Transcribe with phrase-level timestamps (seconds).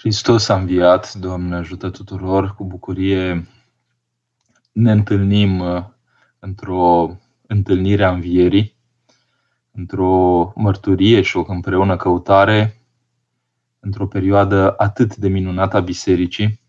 [0.00, 3.48] Hristos a înviat, Doamne ajută tuturor, cu bucurie
[4.72, 5.84] ne întâlnim uh,
[6.38, 8.76] într-o întâlnire a învierii,
[9.70, 12.80] într-o mărturie și o împreună căutare,
[13.80, 16.60] într-o perioadă atât de minunată a bisericii,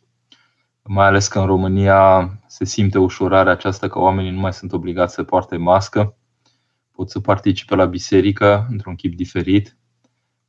[0.84, 5.14] mai ales că în România se simte ușurarea aceasta că oamenii nu mai sunt obligați
[5.14, 6.18] să poarte mască,
[6.92, 9.76] pot să participe la biserică într-un chip diferit,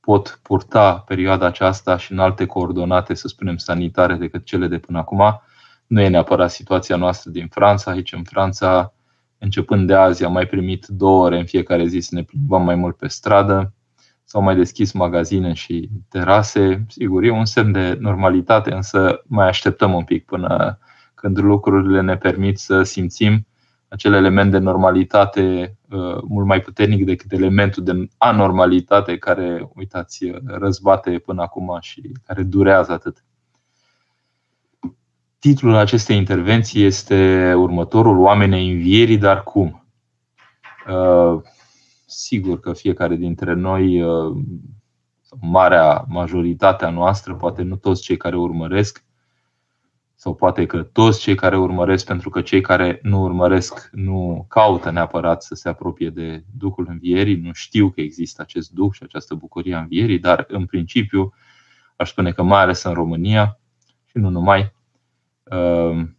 [0.07, 4.99] pot purta perioada aceasta și în alte coordonate, să spunem, sanitare decât cele de până
[4.99, 5.40] acum.
[5.86, 7.90] Nu e neapărat situația noastră din Franța.
[7.90, 8.95] Aici, în Franța,
[9.39, 12.75] începând de azi, am mai primit două ore în fiecare zi să ne plimbăm mai
[12.75, 13.73] mult pe stradă.
[14.25, 16.87] S-au mai deschis magazine și terase.
[16.89, 20.79] Sigur, e un semn de normalitate, însă mai așteptăm un pic până
[21.14, 23.46] când lucrurile ne permit să simțim
[23.93, 31.18] acel element de normalitate uh, mult mai puternic decât elementul de anormalitate care, uitați, răzbate
[31.18, 33.25] până acum și care durează atât.
[35.39, 39.87] Titlul acestei intervenții este următorul, Oamenii învierii, dar cum?
[40.89, 41.41] Uh,
[42.06, 44.37] sigur că fiecare dintre noi, uh,
[45.41, 49.05] marea majoritatea noastră, poate nu toți cei care urmăresc,
[50.23, 54.91] sau poate că toți cei care urmăresc, pentru că cei care nu urmăresc nu caută
[54.91, 59.34] neapărat să se apropie de Duhul Învierii, nu știu că există acest Duh și această
[59.34, 61.33] bucurie a Învierii, dar în principiu
[61.97, 63.59] aș spune că mai ales în România
[64.05, 64.73] și nu numai,
[65.43, 66.17] um,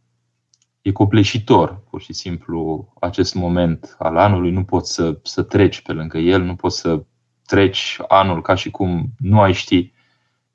[0.81, 5.91] e copleșitor pur și simplu acest moment al anului, nu poți să, să treci pe
[5.91, 7.03] lângă el, nu poți să
[7.45, 9.91] treci anul ca și cum nu ai ști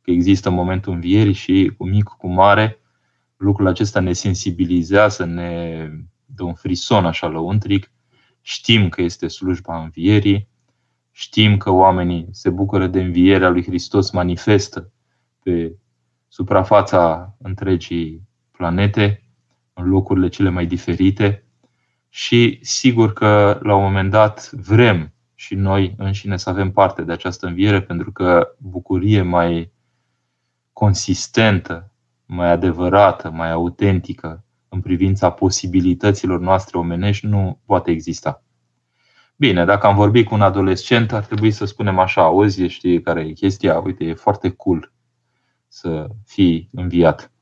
[0.00, 2.77] că există momentul învierii și cu mic, cu mare,
[3.38, 5.90] lucrul acesta ne sensibilizează, ne
[6.24, 7.92] dă un frison așa lăuntric.
[8.40, 10.48] Știm că este slujba învierii,
[11.10, 14.92] știm că oamenii se bucură de învierea lui Hristos manifestă
[15.42, 15.76] pe
[16.28, 19.22] suprafața întregii planete,
[19.72, 21.44] în locurile cele mai diferite
[22.08, 27.12] și sigur că la un moment dat vrem și noi înșine să avem parte de
[27.12, 29.72] această înviere pentru că bucurie mai
[30.72, 31.92] consistentă
[32.30, 38.42] mai adevărată, mai autentică în privința posibilităților noastre omenești nu poate exista.
[39.36, 43.20] Bine, dacă am vorbit cu un adolescent, ar trebui să spunem așa, auzi, știi care
[43.20, 44.92] e chestia, uite, e foarte cool
[45.68, 47.32] să fii înviat.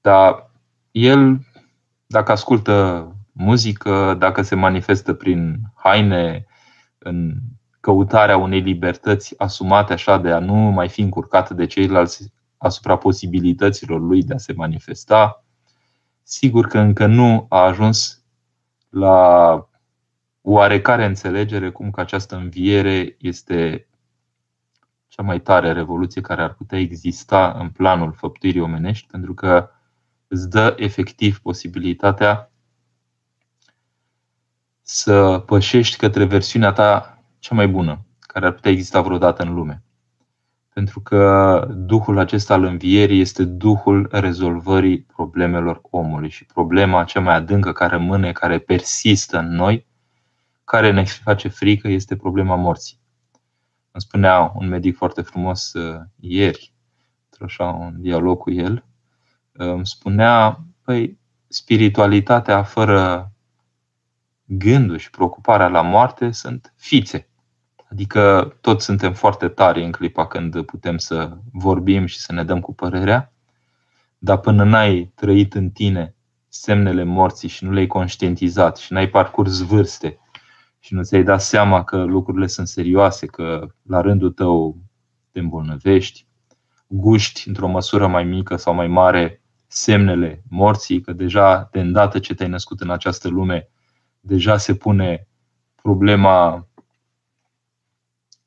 [0.00, 0.50] Dar
[0.90, 1.40] el,
[2.06, 6.46] dacă ascultă muzică, dacă se manifestă prin haine,
[6.98, 7.34] în
[7.80, 14.00] căutarea unei libertăți asumate așa de a nu mai fi încurcat de ceilalți asupra posibilităților
[14.00, 15.44] lui de a se manifesta.
[16.22, 18.24] Sigur că încă nu a ajuns
[18.88, 19.68] la
[20.40, 23.88] oarecare înțelegere cum că această înviere este
[25.08, 29.70] cea mai tare revoluție care ar putea exista în planul făptuirii omenești, pentru că
[30.28, 32.52] îți dă efectiv posibilitatea
[34.82, 39.83] să pășești către versiunea ta cea mai bună care ar putea exista vreodată în lume.
[40.74, 47.34] Pentru că Duhul acesta al învierii este Duhul rezolvării problemelor omului și problema cea mai
[47.34, 49.86] adâncă care rămâne, care persistă în noi,
[50.64, 52.98] care ne face frică, este problema morții.
[53.90, 56.74] Îmi spunea un medic foarte frumos uh, ieri,
[57.40, 58.84] așa un dialog cu el,
[59.52, 61.18] uh, îmi spunea, păi,
[61.48, 63.32] spiritualitatea fără
[64.44, 67.28] gândul și preocuparea la moarte sunt fițe.
[67.94, 72.60] Adică toți suntem foarte tari în clipa când putem să vorbim și să ne dăm
[72.60, 73.32] cu părerea,
[74.18, 76.14] dar până n-ai trăit în tine
[76.48, 80.18] semnele morții și nu le-ai conștientizat și n-ai parcurs vârste
[80.78, 84.78] și nu ți-ai dat seama că lucrurile sunt serioase, că la rândul tău
[85.30, 86.26] te îmbolnăvești,
[86.86, 92.34] guști într-o măsură mai mică sau mai mare semnele morții, că deja de îndată ce
[92.34, 93.68] te-ai născut în această lume,
[94.20, 95.28] deja se pune
[95.82, 96.68] problema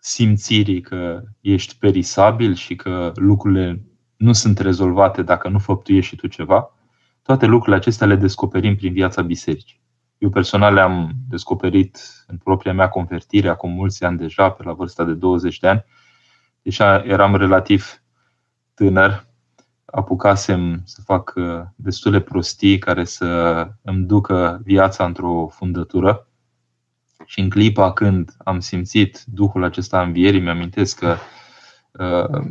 [0.08, 3.82] simțirii că ești perisabil și că lucrurile
[4.16, 6.74] nu sunt rezolvate dacă nu făptuiești și tu ceva,
[7.22, 9.82] toate lucrurile acestea le descoperim prin viața bisericii.
[10.18, 15.04] Eu personal le-am descoperit în propria mea convertire acum mulți ani deja, pe la vârsta
[15.04, 15.86] de 20 de ani.
[16.62, 18.02] Deci eram relativ
[18.74, 19.28] tânăr,
[19.86, 23.26] apucasem să fac uh, destule prostii care să
[23.82, 26.27] îmi ducă viața într-o fundătură.
[27.26, 31.16] Și în clipa când am simțit Duhul acesta învierii, mi-amintesc că
[31.92, 32.42] uh,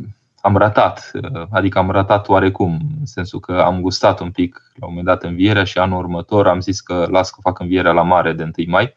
[0.41, 4.85] am ratat, uh, adică am ratat oarecum, în sensul că am gustat un pic la
[4.85, 8.03] un moment dat învierea și anul următor am zis că las că fac învierea la
[8.03, 8.93] mare de 1 mai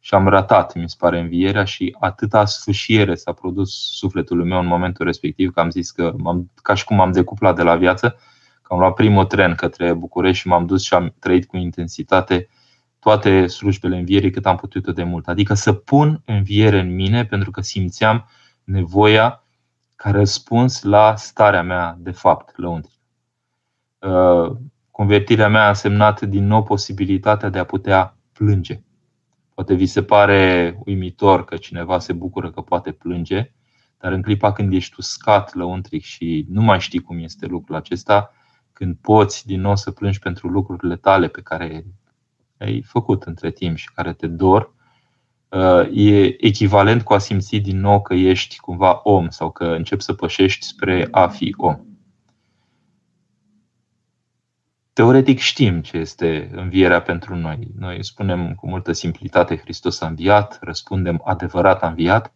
[0.00, 4.66] și am ratat, mi se pare, învierea și atâta sfâșiere s-a produs sufletul meu în
[4.66, 8.08] momentul respectiv că am zis că am, ca și cum am decuplat de la viață,
[8.62, 12.48] că am luat primul tren către București și m-am dus și am trăit cu intensitate
[13.04, 15.28] toate slujbele învierii cât am putut de mult.
[15.28, 18.28] Adică să pun înviere în mine pentru că simțeam
[18.64, 19.44] nevoia
[19.96, 23.02] ca răspuns la starea mea de fapt lăuntrică.
[23.98, 24.56] Uh,
[24.90, 28.80] convertirea mea a însemnat din nou posibilitatea de a putea plânge.
[29.54, 33.52] Poate vi se pare uimitor că cineva se bucură că poate plânge,
[33.98, 38.32] dar în clipa când ești uscat lăuntric și nu mai știi cum este lucrul acesta,
[38.72, 41.84] când poți din nou să plângi pentru lucrurile tale pe care
[42.58, 44.74] ai făcut între timp și care te dor,
[45.48, 50.02] uh, e echivalent cu a simți din nou că ești cumva om sau că începi
[50.02, 51.80] să pășești spre a fi om.
[54.92, 57.68] Teoretic știm ce este învierea pentru noi.
[57.78, 62.34] Noi spunem cu multă simplitate Hristos a înviat, răspundem adevărat a înviat.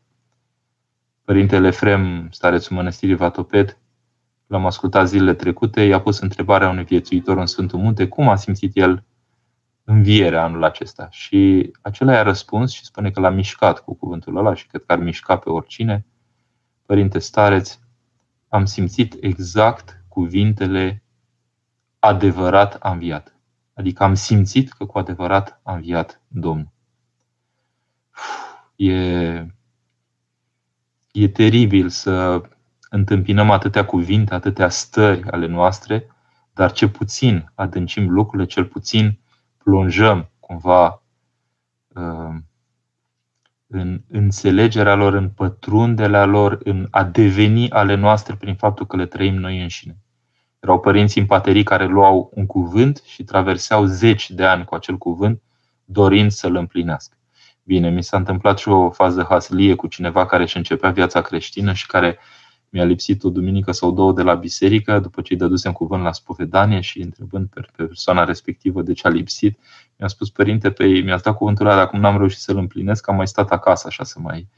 [1.24, 3.78] Părintele Frem, starețul mănăstirii Vatoped,
[4.46, 8.76] l-am ascultat zilele trecute, i-a pus întrebarea unui viețuitor în Sfântul Munte, cum a simțit
[8.76, 9.04] el
[9.88, 11.08] învierea anul acesta.
[11.10, 14.92] Și acela i-a răspuns și spune că l-a mișcat cu cuvântul ăla și cred că
[14.92, 16.06] ar mișca pe oricine.
[16.86, 17.78] Părinte stareț,
[18.48, 21.02] am simțit exact cuvintele
[21.98, 23.34] adevărat a înviat.
[23.74, 26.72] Adică am simțit că cu adevărat a înviat Domnul.
[28.76, 28.94] E,
[31.12, 32.42] e teribil să
[32.90, 36.06] întâmpinăm atâtea cuvinte, atâtea stări ale noastre,
[36.52, 39.18] dar ce puțin adâncim lucrurile, cel puțin
[39.68, 41.02] plonjăm cumva
[41.88, 42.34] uh,
[43.66, 49.06] în înțelegerea lor, în pătrunderea lor, în a deveni ale noastre prin faptul că le
[49.06, 49.96] trăim noi înșine.
[50.60, 54.96] Erau părinți în paterii care luau un cuvânt și traversau zeci de ani cu acel
[54.96, 55.42] cuvânt,
[55.84, 57.16] dorind să-l împlinească.
[57.62, 61.72] Bine, mi s-a întâmplat și o fază haslie cu cineva care își începea viața creștină
[61.72, 62.18] și care
[62.70, 66.12] mi-a lipsit o duminică sau două de la biserică, după ce îi dădusem cuvânt la
[66.12, 69.58] spovedanie și întrebând pe persoana respectivă de ce a lipsit,
[69.96, 73.08] mi-a spus, părinte, pe ei, mi-a dat cuvântul ăla, dar acum n-am reușit să-l împlinesc,
[73.08, 74.48] am mai stat acasă așa să mai,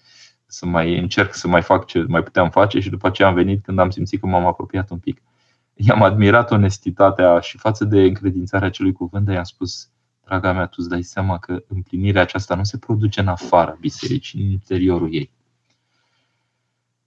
[0.47, 3.65] să mai încerc să mai fac ce mai puteam face și după aceea am venit
[3.65, 5.23] când am simțit că m-am apropiat un pic
[5.87, 9.89] i-am admirat onestitatea și față de încredințarea acelui cuvânt, dar i-am spus,
[10.25, 14.43] draga mea, tu îți dai seama că împlinirea aceasta nu se produce în afara bisericii,
[14.43, 15.31] în interiorul ei.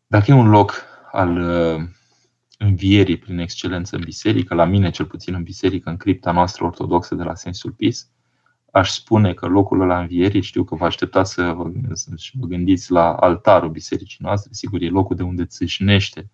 [0.07, 0.73] Dacă e un loc
[1.13, 1.83] al uh,
[2.57, 7.15] învierii prin excelență în biserică, la mine cel puțin în biserică, în cripta noastră ortodoxă
[7.15, 8.10] de la Sensul Pis,
[8.71, 12.92] aș spune că locul ăla învierii, știu că vă așteptați să vă, să vă gândiți
[12.92, 16.30] la altarul bisericii noastre, sigur e locul de unde țâșnește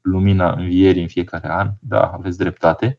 [0.00, 2.98] lumina învierii în fiecare an, da, aveți dreptate,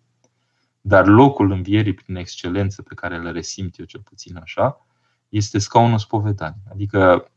[0.81, 4.85] dar locul învierii prin excelență pe care le resimt eu cel puțin așa,
[5.29, 6.63] este scaunul spovedanii.
[6.71, 7.29] Adică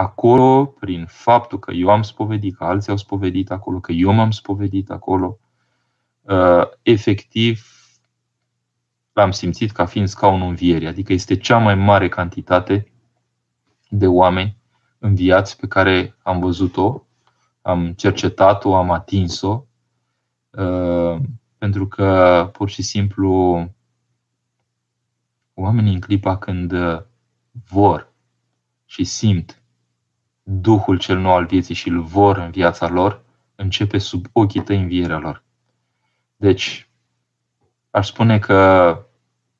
[0.00, 4.30] acolo, prin faptul că eu am spovedit, că alții au spovedit acolo, că eu m-am
[4.30, 5.38] spovedit acolo,
[6.20, 7.66] uh, efectiv
[9.12, 10.86] l-am simțit ca fiind scaunul învierii.
[10.86, 12.92] Adică este cea mai mare cantitate
[13.88, 14.56] de oameni
[14.98, 17.04] înviați pe care am văzut-o
[17.62, 19.64] am cercetat-o, am atins-o,
[20.50, 21.20] uh,
[21.58, 23.64] pentru că pur și simplu
[25.54, 26.72] oamenii în clipa când
[27.68, 28.12] vor
[28.84, 29.59] și simt
[30.52, 33.22] Duhul cel nou al vieții și îl vor în viața lor,
[33.54, 35.44] începe sub ochii tăi învierea lor.
[36.36, 36.88] Deci,
[37.90, 38.98] aș spune că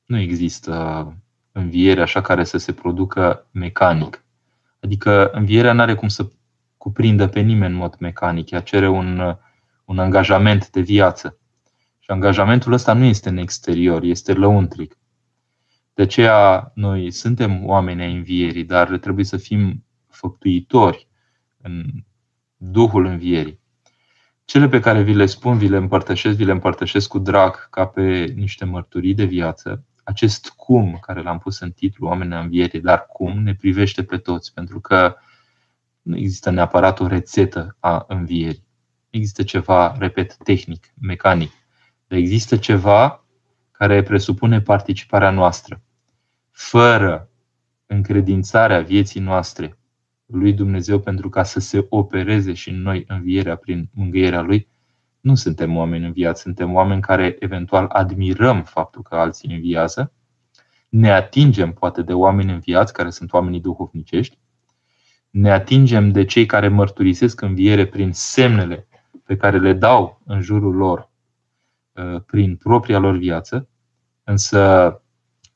[0.05, 1.15] nu există
[1.51, 4.23] înviere așa care să se producă mecanic.
[4.79, 6.27] Adică învierea nu are cum să
[6.77, 8.49] cuprindă pe nimeni în mod mecanic.
[8.49, 9.37] Ea cere un,
[9.85, 11.37] un angajament de viață.
[11.99, 14.97] Și angajamentul ăsta nu este în exterior, este lăuntric.
[15.93, 19.85] De aceea noi suntem oameni ai învierii, dar trebuie să fim
[20.21, 21.07] făptuitori
[21.61, 21.83] în
[22.57, 23.59] Duhul învierii.
[24.45, 27.87] Cele pe care vi le spun, vi le împărtășesc, vi le împărtășesc cu drag ca
[27.87, 29.85] pe niște mărturii de viață.
[30.03, 34.53] Acest cum care l-am pus în titlu Oamenii învierii, dar cum ne privește pe toți,
[34.53, 35.15] pentru că
[36.01, 38.67] nu există neapărat o rețetă a învierii.
[39.09, 41.51] Există ceva, repet, tehnic, mecanic.
[42.07, 43.25] Dar există ceva
[43.71, 45.81] care presupune participarea noastră.
[46.51, 47.29] Fără
[47.85, 49.75] încredințarea vieții noastre
[50.31, 54.67] lui Dumnezeu pentru ca să se opereze și în noi învierea prin mângâierea Lui,
[55.19, 60.13] nu suntem oameni înviați, suntem oameni care eventual admirăm faptul că alții înviază,
[60.89, 64.37] ne atingem poate de oameni înviați care sunt oamenii duhovnicești,
[65.29, 68.87] ne atingem de cei care mărturisesc înviere prin semnele
[69.25, 71.09] pe care le dau în jurul lor
[71.91, 73.69] uh, prin propria lor viață,
[74.23, 75.01] însă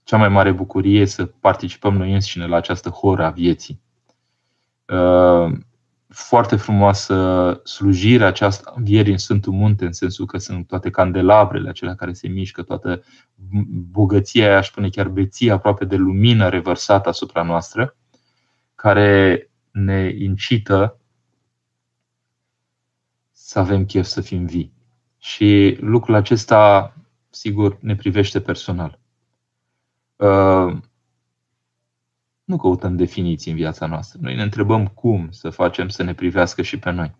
[0.03, 3.81] cea mai mare bucurie e să participăm noi înșine la această horă a vieții.
[4.87, 5.57] Uh,
[6.07, 11.95] foarte frumoasă slujirea aceasta învierii în Sfântul Munte, în sensul că sunt toate candelabrele acelea
[11.95, 13.03] care se mișcă, toată
[13.91, 17.95] bogăția, aș spune chiar beția aproape de lumină revărsată asupra noastră,
[18.75, 20.99] care ne incită
[23.31, 24.73] să avem chef să fim vii.
[25.17, 26.93] Și lucrul acesta,
[27.29, 28.99] sigur, ne privește personal.
[32.45, 34.19] Uh, nu căutăm definiții în viața noastră.
[34.21, 37.15] Noi ne întrebăm cum să facem să ne privească și pe noi.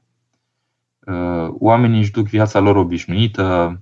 [0.99, 3.79] Uh, oamenii își duc viața lor obișnuită,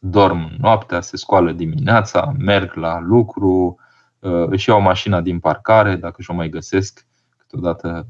[0.00, 3.78] dorm noaptea, se scoală dimineața, merg la lucru,
[4.18, 8.08] uh, își iau mașina din parcare, dacă și-o mai găsesc, câteodată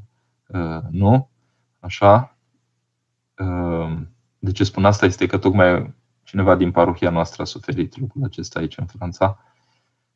[0.89, 1.29] nu,
[1.79, 2.35] așa,
[3.35, 8.23] Ehm, de ce spun asta este că tocmai cineva din parohia noastră a suferit lucrul
[8.23, 9.39] acesta aici în Franța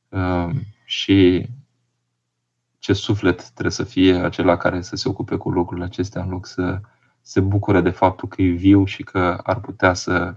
[0.10, 1.48] ehm, și
[2.80, 6.46] ce suflet trebuie să fie acela care să se ocupe cu lucrurile acestea în loc
[6.46, 6.82] să
[7.22, 10.36] se bucure de faptul că e viu și că ar putea să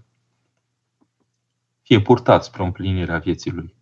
[1.83, 3.75] fie purtat spre împlinirea vieții lui.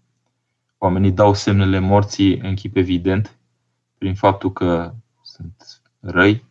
[0.79, 3.39] Oamenii dau semnele morții în chip evident
[3.99, 6.49] prin faptul că sunt răi,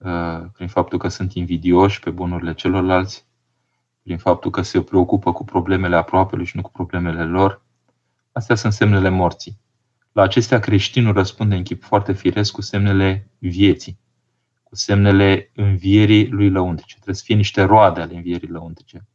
[0.00, 3.26] Uh, prin faptul că sunt invidioși pe bunurile celorlalți,
[4.02, 7.62] prin faptul că se preocupă cu problemele aproapelui și nu cu problemele lor.
[8.32, 9.58] Astea sunt semnele morții.
[10.12, 13.98] La acestea creștinul răspunde în chip foarte firesc cu semnele vieții,
[14.62, 16.94] cu semnele învierii lui lăuntrice.
[16.94, 19.06] Trebuie să fie niște roade ale învierii lăuntrice.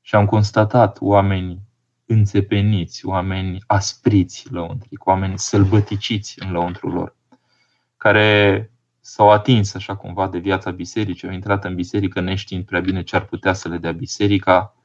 [0.00, 1.60] Și am constatat oameni
[2.06, 7.16] înțepeniți, oameni aspriți lăuntric, oameni sălbăticiți în lăuntrul lor,
[7.96, 8.70] care
[9.00, 13.16] s-au atins așa cumva de viața bisericii, au intrat în biserică neștiind prea bine ce
[13.16, 14.76] ar putea să le dea biserica,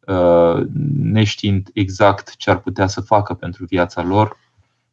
[0.00, 4.36] uh, neștiind exact ce ar putea să facă pentru viața lor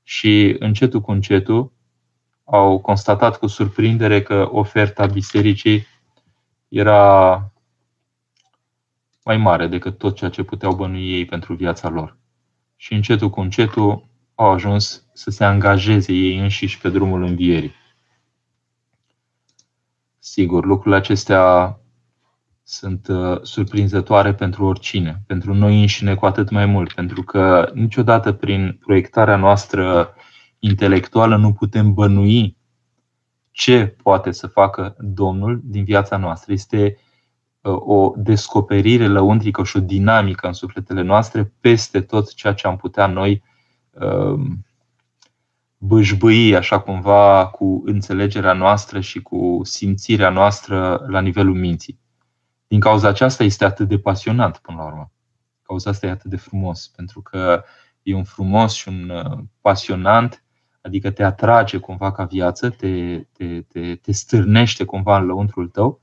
[0.08, 1.72] și încetul cu încetul
[2.44, 5.88] au constatat cu surprindere că oferta bisericii
[6.68, 7.52] era
[9.24, 12.18] mai mare decât tot ceea ce puteau bănui ei pentru viața lor.
[12.76, 17.74] Și încetul cu încetul au ajuns să se angajeze ei înșiși pe drumul învierii.
[20.20, 21.78] Sigur, lucrurile acestea
[22.68, 28.32] sunt uh, surprinzătoare pentru oricine, pentru noi înșine cu atât mai mult, pentru că niciodată
[28.32, 30.14] prin proiectarea noastră
[30.60, 32.58] intelectuală nu putem bănui
[33.52, 36.54] ce poate să facă Domnul din viața noastră.
[36.54, 36.98] Este
[37.62, 42.78] uh, o descoperire lăuntrică și o dinamică în sufletele noastre peste tot ceea ce am
[42.78, 43.44] putea noi
[43.92, 44.40] uh,
[45.78, 52.04] bâșbâi așa cumva cu înțelegerea noastră și cu simțirea noastră la nivelul minții.
[52.68, 55.12] Din cauza aceasta este atât de pasionant până la urmă.
[55.62, 57.64] Cauza asta e atât de frumos, pentru că
[58.04, 60.44] e un frumos și un uh, pasionant,
[60.82, 66.02] adică te atrage cumva ca viață, te, te, te, te stârnește cumva în lăuntrul tău,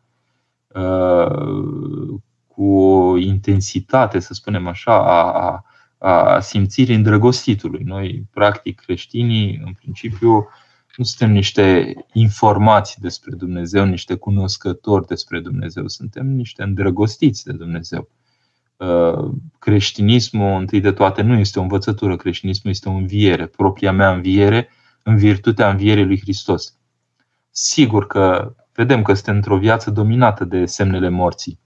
[0.68, 5.64] uh, cu o intensitate, să spunem așa, a, a,
[6.08, 7.82] a simțirii îndrăgostitului.
[7.84, 10.48] Noi, practic, creștinii, în principiu,
[10.96, 18.08] nu suntem niște informați despre Dumnezeu, niște cunoscători despre Dumnezeu, suntem niște îndrăgostiți de Dumnezeu.
[19.58, 24.68] Creștinismul, întâi de toate, nu este o învățătură, creștinismul este o înviere, propria mea înviere,
[25.02, 26.76] în virtutea învierii lui Hristos.
[27.50, 31.58] Sigur că vedem că suntem într-o viață dominată de semnele morții,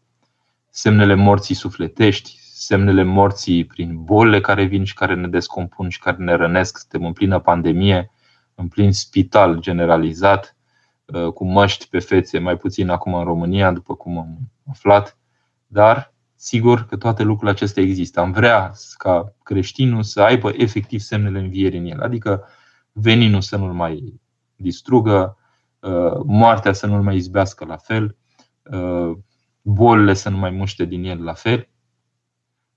[0.70, 6.16] semnele morții sufletești, semnele morții prin bolile care vin și care ne descompun și care
[6.16, 6.78] ne rănesc.
[6.78, 8.10] Suntem în plină pandemie,
[8.56, 10.56] în plin spital generalizat,
[11.04, 14.38] uh, cu măști pe fețe, mai puțin acum în România, după cum am
[14.70, 15.18] aflat,
[15.66, 18.20] dar sigur că toate lucrurile acestea există.
[18.20, 22.44] Am vrea ca creștinul să aibă efectiv semnele învierii în el, adică
[22.92, 24.20] veninul să nu-l mai
[24.56, 25.36] distrugă,
[25.80, 28.16] uh, moartea să nu-l mai izbească la fel,
[28.62, 29.18] uh,
[29.62, 31.68] bolile să nu mai muște din el la fel.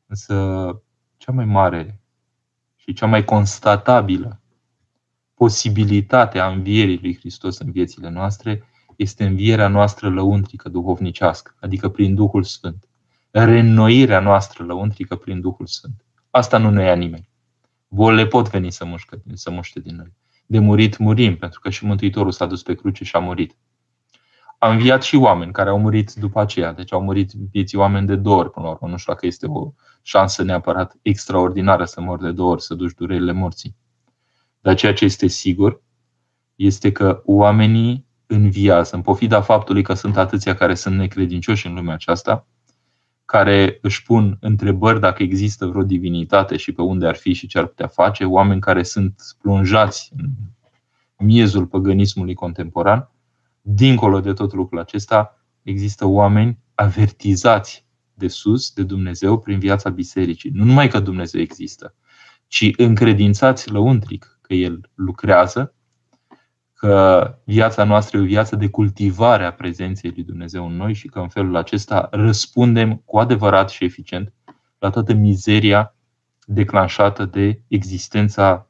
[0.05, 0.36] Însă
[1.17, 2.01] cea mai mare
[2.75, 4.38] și cea mai constatabilă
[5.39, 8.63] posibilitate a învierii lui Hristos în viețile noastre
[8.96, 12.88] este învierea noastră lăuntrică duhovnicească, adică prin Duhul Sfânt.
[13.31, 16.05] Reînnoirea noastră lăuntrică prin Duhul Sfânt.
[16.29, 17.29] Asta nu ne ia nimeni.
[17.88, 20.13] Bolile pot veni să, mușcă, să muște din noi.
[20.46, 23.55] De murit murim, pentru că și Mântuitorul s-a dus pe cruce și a murit
[24.60, 26.74] a înviat și oameni care au murit după aceea.
[26.74, 28.88] Deci au murit vieții oameni de două ori până la urmă.
[28.88, 32.93] Nu știu dacă este o șansă neapărat extraordinară să mor de două ori, să duci
[32.93, 33.75] durerile morții.
[34.62, 35.82] Dar ceea ce este sigur
[36.56, 41.94] este că oamenii înviază, în pofida faptului că sunt atâția care sunt necredincioși în lumea
[41.94, 42.48] aceasta,
[43.25, 47.58] care își pun întrebări dacă există vreo divinitate și pe unde ar fi și ce
[47.58, 53.10] ar putea face, oameni care sunt plonjați în miezul păgânismului contemporan.
[53.62, 60.50] Dincolo de tot lucrul acesta, există oameni avertizați de sus, de Dumnezeu, prin viața bisericii.
[60.54, 61.96] Nu numai că Dumnezeu există,
[62.48, 65.74] ci încredințați lăuntric că El lucrează,
[66.74, 71.08] că viața noastră e o viață de cultivare a prezenței lui Dumnezeu în noi și
[71.08, 74.34] că în felul acesta răspundem cu adevărat și eficient
[74.79, 75.96] la toată mizeria
[76.46, 78.68] declanșată de existența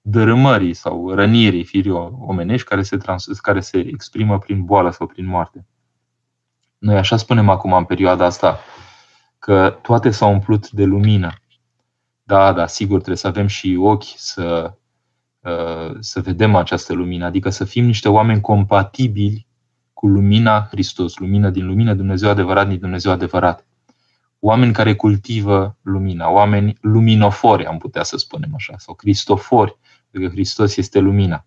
[0.00, 1.90] dărâmării sau rănirii firii
[2.26, 5.66] omenești care se, trans- care se exprimă prin boală sau prin moarte.
[6.78, 8.58] Noi așa spunem acum în perioada asta
[9.38, 11.32] că toate s-au umplut de lumină.
[12.22, 14.79] Da, da, sigur, trebuie să avem și ochi să, uh,
[15.98, 19.46] să vedem această lumină, adică să fim niște oameni compatibili
[19.92, 23.66] cu lumina Hristos, lumină din lumină, Dumnezeu adevărat din Dumnezeu adevărat.
[24.38, 29.76] Oameni care cultivă lumina, oameni luminofori, am putea să spunem așa, sau cristofori,
[30.10, 31.46] pentru că Hristos este lumina.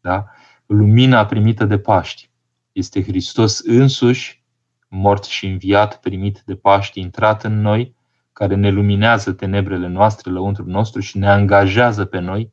[0.00, 0.26] Da?
[0.66, 2.30] Lumina primită de Paști
[2.72, 4.42] este Hristos însuși,
[4.88, 7.94] mort și înviat, primit de Paști, intrat în noi,
[8.32, 12.52] care ne luminează tenebrele noastre lăuntru nostru și ne angajează pe noi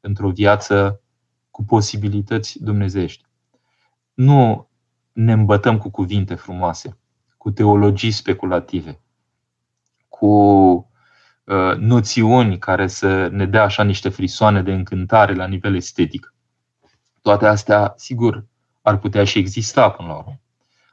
[0.00, 1.00] într-o viață
[1.50, 3.24] cu posibilități dumnezești.
[4.14, 4.68] Nu
[5.12, 6.98] ne îmbătăm cu cuvinte frumoase,
[7.36, 9.00] cu teologii speculative,
[10.08, 10.26] cu
[11.44, 16.34] uh, noțiuni care să ne dea așa niște frisoane de încântare la nivel estetic.
[17.22, 18.46] Toate astea, sigur,
[18.82, 20.40] ar putea și exista până la urmă.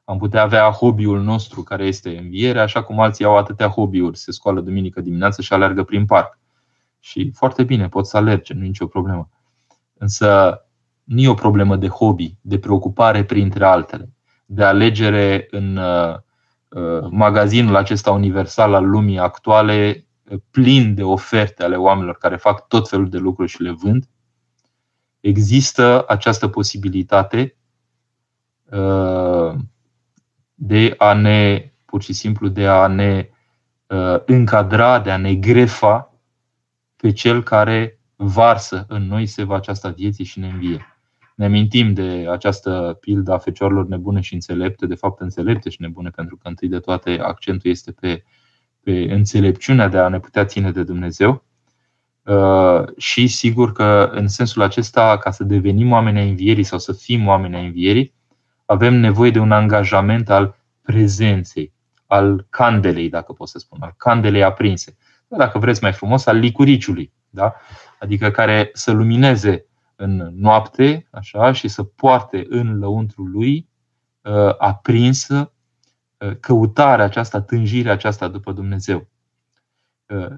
[0.05, 4.17] Am putea avea hobby-ul nostru care este învierea, așa cum alții au atâtea hobby-uri.
[4.17, 6.39] Se scoală duminică dimineață și alergă prin parc.
[7.05, 9.29] Și foarte bine, pot să alerge, nu e nicio problemă.
[9.93, 10.59] Însă
[11.03, 14.09] nu e o problemă de hobby, de preocupare printre altele,
[14.45, 16.15] de alegere în uh,
[16.69, 22.67] uh, magazinul acesta universal al lumii actuale, uh, plin de oferte ale oamenilor care fac
[22.67, 24.09] tot felul de lucruri și le vând.
[25.19, 27.55] Există această posibilitate
[30.53, 33.29] de a ne, pur și simplu, de a ne
[33.87, 36.09] uh, încadra, de a ne grefa
[36.95, 40.85] pe cel care varsă în noi seva această vieții și ne învie.
[41.35, 46.09] Ne amintim de această pildă a fecioarelor nebune și înțelepte, de fapt înțelepte și nebune,
[46.09, 48.23] pentru că întâi de toate accentul este pe,
[48.83, 51.43] pe înțelepciunea de a ne putea ține de Dumnezeu.
[52.23, 56.93] Uh, și sigur că în sensul acesta, ca să devenim oameni ai învierii sau să
[56.93, 58.13] fim oameni ai învierii,
[58.65, 61.73] avem nevoie de un angajament al prezenței,
[62.05, 64.97] al candelei, dacă pot să spun, al candelei aprinse.
[65.27, 67.53] Dacă vreți mai frumos, al licuriciului, da?
[67.99, 73.69] adică care să lumineze în noapte așa, și să poarte în lăuntru lui
[74.21, 75.53] uh, aprinsă
[76.17, 79.07] uh, căutarea aceasta, tânjirea aceasta după Dumnezeu.
[80.05, 80.33] Uh,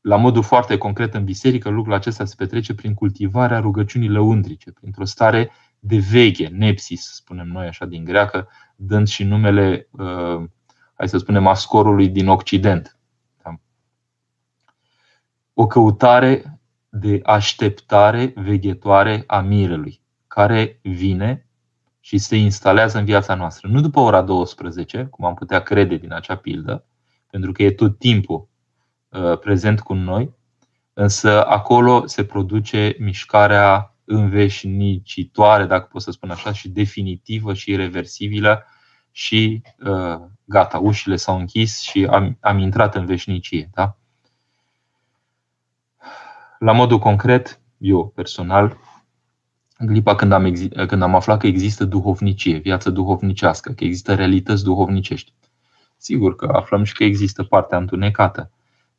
[0.00, 5.04] la modul foarte concret în biserică, lucrul acesta se petrece prin cultivarea rugăciunii lăuntrice, printr-o
[5.04, 10.44] stare de veche, nepsis, spunem noi așa din greacă, dând și numele, uh,
[10.94, 12.98] hai să spunem, ascorului din Occident.
[15.54, 15.62] Da?
[15.62, 21.48] O căutare de așteptare veghetoare a mirelui, care vine
[22.00, 23.68] și se instalează în viața noastră.
[23.68, 26.84] Nu după ora 12, cum am putea crede din acea pildă,
[27.30, 28.48] pentru că e tot timpul
[29.08, 30.34] uh, prezent cu noi,
[30.92, 38.64] însă acolo se produce mișcarea înveșnicitoare, dacă pot să spun așa, și definitivă și irreversibilă
[39.10, 43.70] și uh, gata, ușile s-au închis și am, am intrat în veșnicie.
[43.74, 43.98] Da?
[46.64, 48.76] La modul concret, eu personal,
[49.78, 50.52] în clipa când am,
[50.86, 55.32] când am aflat că există duhovnicie, viață duhovnicească, că există realități duhovnicești,
[55.96, 58.50] sigur că aflăm și că există partea întunecată.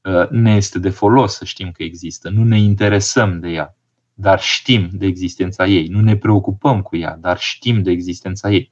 [0.02, 3.76] Uh, ne este de folos să știm că există, nu ne interesăm de ea
[4.16, 5.88] dar știm de existența ei.
[5.88, 8.72] Nu ne preocupăm cu ea, dar știm de existența ei.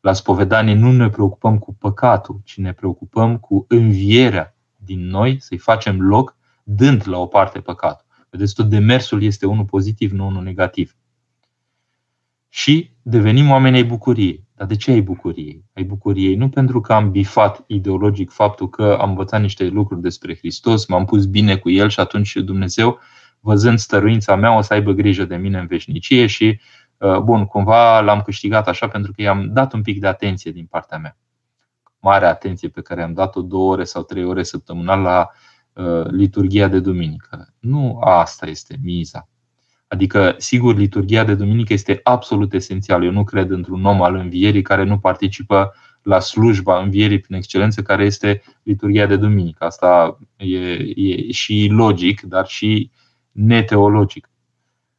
[0.00, 5.58] La spovedanie nu ne preocupăm cu păcatul, ci ne preocupăm cu învierea din noi, să-i
[5.58, 8.03] facem loc, dând la o parte păcatul.
[8.34, 10.96] Vedeți, tot demersul este unul pozitiv, nu unul negativ.
[12.48, 14.44] Și devenim oameni ai bucuriei.
[14.54, 15.64] Dar de ce ai bucuriei?
[15.72, 20.36] Ai bucuriei nu pentru că am bifat ideologic faptul că am învățat niște lucruri despre
[20.36, 22.98] Hristos, m-am pus bine cu El și atunci Dumnezeu
[23.40, 26.60] văzând stăruința mea, o să aibă grijă de mine în veșnicie și,
[26.96, 30.66] uh, bun, cumva l-am câștigat așa pentru că i-am dat un pic de atenție din
[30.66, 31.16] partea mea.
[32.00, 35.52] Mare atenție pe care am dat-o două ore sau trei ore săptămânal la uh,
[36.10, 37.54] liturgia de duminică.
[37.58, 39.28] Nu asta este miza.
[39.86, 43.04] Adică, sigur, liturgia de duminică este absolut esențială.
[43.04, 47.82] Eu nu cred într-un om al învierii care nu participă la slujba învierii prin excelență,
[47.82, 49.64] care este liturgia de duminică.
[49.64, 50.58] Asta e,
[50.94, 52.90] e și logic, dar și
[53.32, 54.28] neteologic.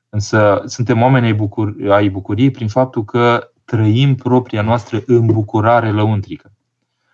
[0.10, 6.52] Însă suntem oameni ai, bucur- ai bucuriei prin faptul că trăim propria noastră îmbucurare lăuntrică.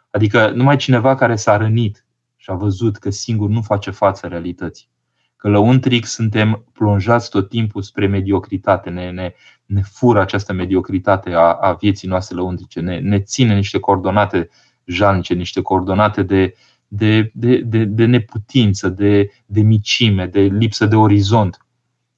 [0.10, 2.06] Adică numai cineva care s-a rănit
[2.41, 4.88] și a văzut că singur nu face față realității.
[5.36, 9.34] Că lăuntric suntem plonjați tot timpul spre mediocritate, ne, ne,
[9.65, 14.49] ne fură această mediocritate a, a vieții noastre lăuntrice, ne, ne ține niște coordonate
[14.86, 16.54] jalnice, niște coordonate de,
[16.88, 21.65] de, de, de, de neputință, de, de micime, de lipsă de orizont.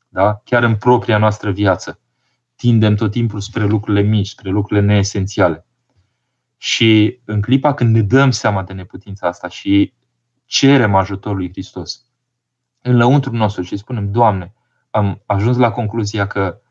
[0.10, 0.42] Da?
[0.44, 2.00] Chiar în propria noastră viață.
[2.56, 5.66] Tindem tot timpul spre lucrurile mici, spre lucrurile neesențiale.
[6.58, 9.94] Și în clipa când ne dăm seama de neputința asta și
[10.54, 12.06] cerem ajutorul lui Hristos
[12.82, 14.54] în lăuntru nostru și spunem, Doamne,
[14.90, 16.62] am ajuns la concluzia că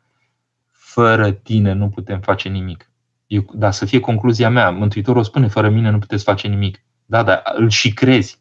[0.71, 2.91] fără tine nu putem face nimic.
[3.27, 4.69] Eu, dar să fie concluzia mea.
[4.69, 6.83] Mântuitorul o spune, fără mine nu puteți face nimic.
[7.05, 8.39] Da, dar îl și crezi.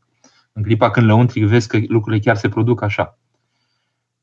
[0.52, 3.18] În clipa când lăuntric vezi că lucrurile chiar se produc așa.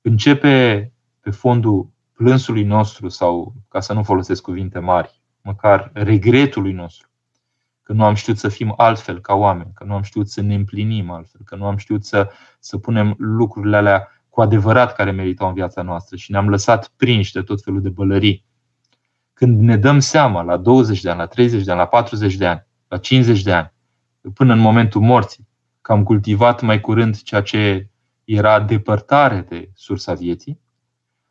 [0.02, 7.09] Începe pe fondul plânsului nostru sau, ca să nu folosesc cuvinte mari, măcar regretului nostru
[7.90, 10.56] că nu am știut să fim altfel ca oameni, că nu am știut să ne
[10.56, 15.48] împlinim altfel, că nu am știut să, să punem lucrurile alea cu adevărat care meritau
[15.48, 18.46] în viața noastră și ne-am lăsat prinși de tot felul de bălării.
[19.34, 22.48] Când ne dăm seama la 20 de ani, la 30 de ani, la 40 de
[22.48, 23.74] ani, la 50 de ani,
[24.34, 25.48] până în momentul morții,
[25.82, 27.90] că am cultivat mai curând ceea ce
[28.24, 30.60] era depărtare de sursa vieții,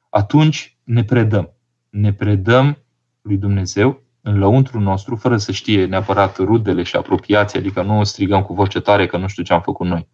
[0.08, 1.52] atunci ne predăm.
[1.90, 2.78] Ne predăm
[3.20, 8.42] lui Dumnezeu în lăuntru nostru, fără să știe neapărat rudele și apropiații, adică nu strigăm
[8.42, 10.08] cu voce tare că nu știu ce am făcut noi,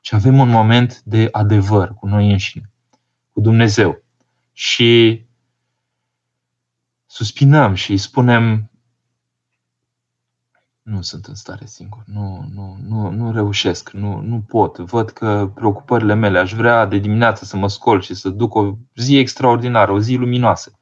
[0.00, 2.70] ci avem un moment de adevăr cu noi înșine,
[3.32, 4.02] cu Dumnezeu.
[4.52, 5.24] Și
[7.06, 8.70] suspinăm și îi spunem
[10.82, 14.78] nu sunt în stare singur, nu, nu, nu, nu reușesc, nu, nu pot.
[14.78, 18.74] Văd că preocupările mele, aș vrea de dimineață să mă scol și să duc o
[18.94, 20.79] zi extraordinară, o zi luminoasă.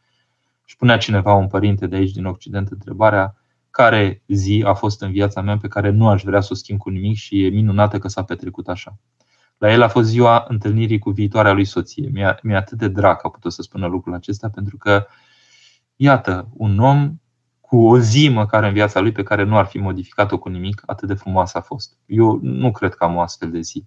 [0.68, 3.36] Și punea cineva, un părinte de aici din Occident, întrebarea
[3.70, 6.78] care zi a fost în viața mea pe care nu aș vrea să o schimb
[6.78, 8.98] cu nimic și e minunată că s-a petrecut așa.
[9.58, 12.08] La el a fost ziua întâlnirii cu viitoarea lui soție.
[12.12, 15.06] Mi-a, mi atât de drag a putut să spună lucrul acesta pentru că,
[15.96, 17.14] iată, un om
[17.60, 20.82] cu o zi măcar în viața lui pe care nu ar fi modificat-o cu nimic,
[20.86, 21.98] atât de frumoasă a fost.
[22.06, 23.84] Eu nu cred că am o astfel de zi.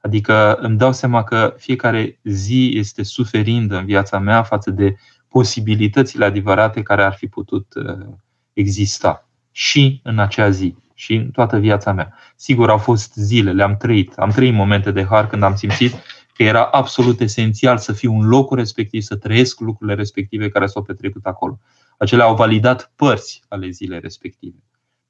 [0.00, 4.96] Adică îmi dau seama că fiecare zi este suferindă în viața mea față de
[5.28, 8.06] posibilitățile adevărate care ar fi putut uh,
[8.52, 12.14] exista și în acea zi și în toată viața mea.
[12.36, 14.12] Sigur, au fost zile, le-am trăit.
[14.16, 15.92] Am trăit momente de har când am simțit
[16.34, 20.82] că era absolut esențial să fiu în locul respectiv, să trăiesc lucrurile respective care s-au
[20.82, 21.58] petrecut acolo.
[21.98, 24.56] Acelea au validat părți ale zilei respective.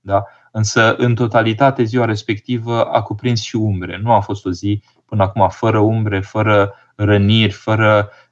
[0.00, 0.24] Da?
[0.52, 3.98] Însă, în totalitate, ziua respectivă a cuprins și umbre.
[4.02, 8.25] Nu a fost o zi până acum fără umbre, fără răniri, fără Uh,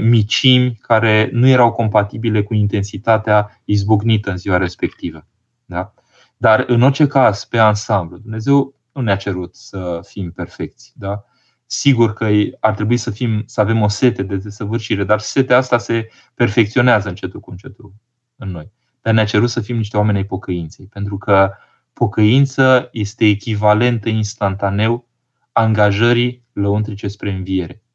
[0.00, 5.26] micimi care nu erau compatibile cu intensitatea izbucnită în ziua respectivă.
[5.64, 5.94] Da?
[6.36, 10.92] Dar, în orice caz, pe ansamblu, Dumnezeu nu ne-a cerut să fim perfecți.
[10.94, 11.24] Da?
[11.66, 12.28] Sigur că
[12.60, 17.08] ar trebui să, fim, să avem o sete de desăvârșire, dar setea asta se perfecționează
[17.08, 17.94] încetul cu încetul
[18.36, 18.72] în noi.
[19.02, 21.52] Dar ne-a cerut să fim niște oameni ai pocăinței, pentru că
[21.92, 25.08] pocăință este echivalentă instantaneu
[25.52, 27.85] angajării lăuntrice spre înviere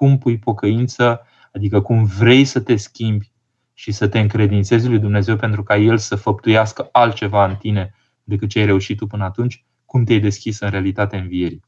[0.00, 3.32] cum pui pocăință, adică cum vrei să te schimbi
[3.74, 8.48] și să te încredințezi lui Dumnezeu pentru ca El să făptuiască altceva în tine decât
[8.48, 11.64] ce ai reușit tu până atunci, cum te-ai deschis în realitatea învierii.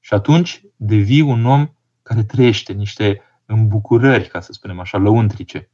[0.00, 1.68] Și atunci devii un om
[2.02, 5.70] care trăiește niște îmbucurări, ca să spunem așa, lăuntrice,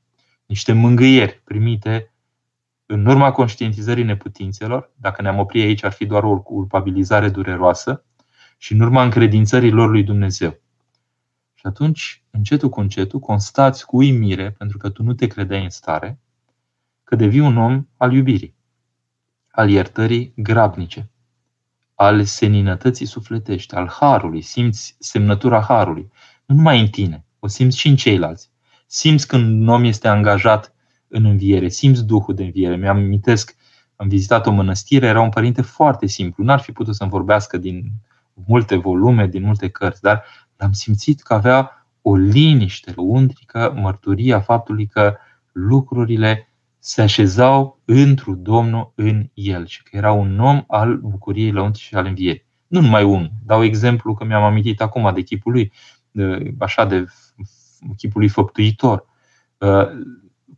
[0.47, 2.13] niște mângâieri primite
[2.87, 8.05] în urma conștientizării neputințelor, dacă ne-am opri aici ar fi doar o culpabilizare dureroasă,
[8.59, 10.65] și în urma încredințării lor lui Dumnezeu.
[11.67, 15.71] Și atunci, încetul cu încetul, constați cu uimire, pentru că tu nu te credeai în
[15.71, 16.19] stare,
[17.05, 18.55] că devii un om al iubirii,
[19.51, 21.11] al iertării grabnice,
[21.95, 26.11] al seninătății sufletești, al harului, simți semnătura harului,
[26.45, 28.51] nu numai în tine, o simți și în ceilalți.
[28.87, 30.75] Simți când un om este angajat
[31.09, 32.77] în înviere, simți Duhul de înviere.
[32.77, 33.57] Mi-am amintesc,
[33.97, 37.91] am vizitat o mănăstire, era un părinte foarte simplu, n-ar fi putut să-mi vorbească din
[38.47, 40.25] multe volume, din multe cărți, dar
[40.59, 45.17] am simțit că avea o liniște lăuntrică, mărturia faptului că
[45.53, 51.87] lucrurile se așezau întru Domnul în el și că era un om al bucuriei lăuntrice
[51.87, 52.47] și al învierii.
[52.67, 53.31] Nu numai un.
[53.45, 55.73] Dau exemplu că mi-am amintit acum de chipul lui,
[56.59, 57.07] așa de
[57.97, 59.07] chipul lui făptuitor.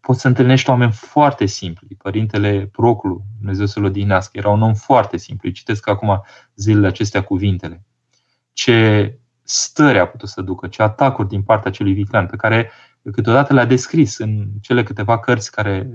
[0.00, 1.96] poți să întâlnești oameni foarte simpli.
[2.02, 5.50] Părintele Proclu, Dumnezeu să-l odihnească, era un om foarte simplu.
[5.50, 6.22] citesc acum
[6.54, 7.84] zilele acestea cuvintele.
[8.52, 9.18] Ce
[9.50, 12.70] stări a putut să ducă, ce atacuri din partea celui viclean, pe care
[13.12, 15.90] câteodată le-a descris în cele câteva cărți care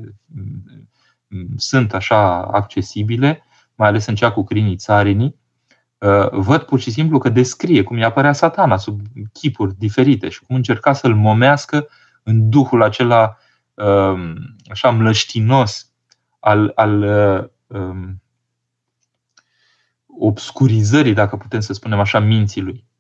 [1.58, 3.44] sunt așa accesibile,
[3.76, 5.40] mai ales în cea cu crinii țarinii,
[5.98, 9.02] uh, văd pur și simplu că descrie cum i apărea satana sub
[9.34, 11.88] chipuri diferite și cum încerca să-l momească
[12.24, 13.38] în duhul acela
[13.74, 14.36] um,
[14.66, 15.94] așa mlăștinos
[16.40, 17.02] al, al
[17.68, 18.22] um,
[20.20, 22.92] obscurizării, dacă putem să spunem așa, minții lui.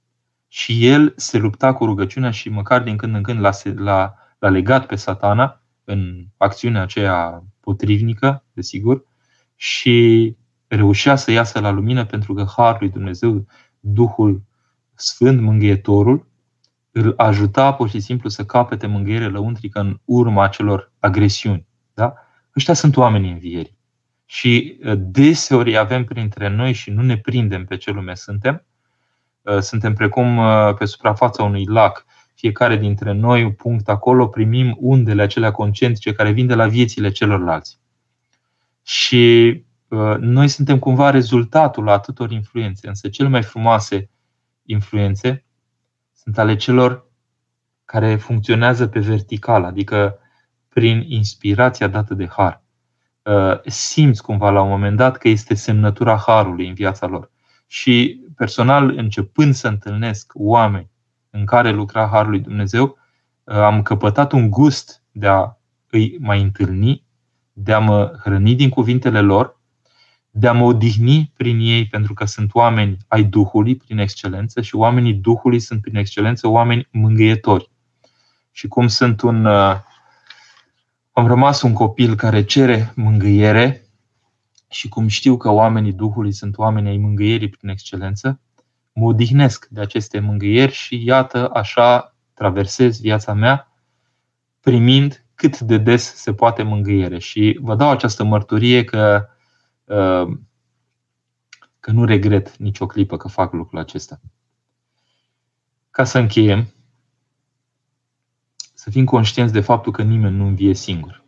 [0.56, 4.50] Și el se lupta cu rugăciunea și măcar din când în când l-a, l-a, l-a
[4.50, 9.06] legat pe satana în acțiunea aceea potrivnică, desigur,
[9.56, 10.36] și
[10.68, 13.46] reușea să iasă la lumină pentru că Harul lui Dumnezeu,
[13.80, 14.44] Duhul
[14.94, 16.28] Sfânt, Mângâietorul,
[16.92, 21.68] îl ajuta pur și simplu să capete mângâiere lăuntrică în urma acelor agresiuni.
[21.94, 22.14] Da?
[22.56, 23.78] Ăștia sunt oamenii învierii.
[24.26, 28.66] Și uh, deseori avem printre noi și nu ne prindem pe ce lume suntem.
[29.44, 32.06] Uh, suntem precum uh, pe suprafața unui lac.
[32.34, 37.12] Fiecare dintre noi, un punct acolo, primim undele acelea concentrice care vin de la viețile
[37.12, 37.80] celorlalți.
[38.84, 39.64] Și
[40.20, 44.10] noi suntem cumva rezultatul atâtor influențe, însă cele mai frumoase
[44.66, 45.46] influențe
[46.14, 47.08] sunt ale celor
[47.86, 50.20] care funcționează pe vertical, adică
[50.70, 52.64] prin inspirația dată de har.
[53.22, 57.32] Uh, simți cumva la un moment dat că este semnătura harului în viața lor.
[57.68, 60.90] Și personal, începând să întâlnesc oameni
[61.30, 62.98] în care lucra harul lui Dumnezeu,
[63.44, 65.58] uh, am căpătat un gust de a
[65.90, 67.06] îi mai întâlni,
[67.54, 69.62] de a mă hrăni din cuvintele lor
[70.36, 74.76] de a mă odihni prin ei, pentru că sunt oameni ai Duhului prin excelență și
[74.76, 77.70] oamenii Duhului sunt prin excelență oameni mângâietori.
[78.52, 79.46] Și cum sunt un.
[79.46, 79.76] Uh,
[81.12, 83.83] am rămas un copil care cere mângâiere
[84.74, 88.40] și cum știu că oamenii Duhului sunt oameni ai mângâierii prin excelență,
[88.94, 93.72] mă odihnesc de aceste mângâieri și iată, așa traversez viața mea
[94.60, 97.20] primind cât de des se poate mângâiere.
[97.20, 99.28] Și vă dau această mărturie că
[99.86, 100.48] Ehm,
[101.80, 104.20] că nu regret nicio clipă că fac lucrul acesta.
[105.92, 106.74] Ca să încheiem,
[108.74, 111.23] să fim conștienți de faptul că nimeni nu învie singur.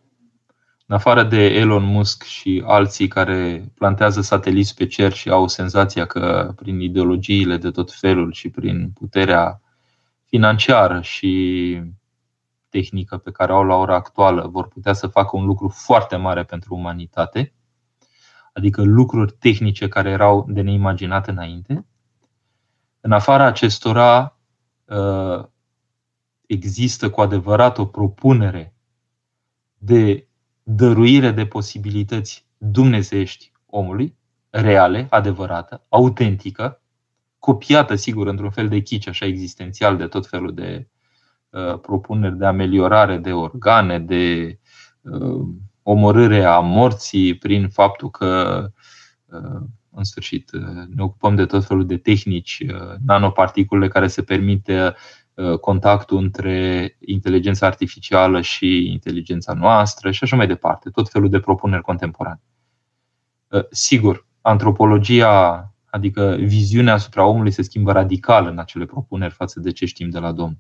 [0.88, 6.06] În afară de Elon Musk și alții care plantează sateliți pe cer și au senzația
[6.06, 9.62] că prin ideologiile de tot felul și prin puterea
[10.26, 11.82] financiară și
[12.70, 16.44] tehnică pe care au la ora actuală vor putea să facă un lucru foarte mare
[16.44, 17.54] pentru umanitate,
[18.54, 21.86] adică lucruri tehnice care erau de neimaginat înainte.
[23.02, 24.38] În afara acestora
[24.86, 25.46] uh,
[26.46, 28.76] există cu adevărat o propunere
[29.78, 30.28] de
[30.68, 34.16] dăruire de posibilități dumnezeiești omului,
[34.50, 36.82] reale, adevărată, autentică,
[37.40, 40.88] copiată, sigur, într-un fel de chici așa existențial de tot felul de
[41.50, 44.58] uh, propuneri de ameliorare de organe, de
[45.02, 45.48] uh,
[45.84, 48.64] omorâre a morții prin faptul că,
[49.26, 50.62] uh, în sfârșit, uh,
[50.96, 54.96] ne ocupăm de tot felul de tehnici, uh, nanoparticule care se permite
[55.62, 61.82] contactul între inteligența artificială și inteligența noastră și așa mai departe, tot felul de propuneri
[61.82, 62.42] contemporane.
[63.70, 69.86] Sigur, antropologia, adică viziunea asupra omului se schimbă radical în acele propuneri față de ce
[69.86, 70.60] știm de la Domnul.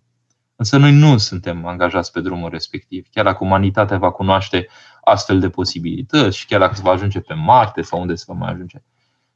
[0.56, 3.08] Însă noi nu suntem angajați pe drumul respectiv.
[3.12, 4.68] Chiar dacă umanitatea va cunoaște
[5.04, 8.34] astfel de posibilități și chiar dacă se va ajunge pe Marte sau unde se va
[8.34, 8.84] mai ajunge,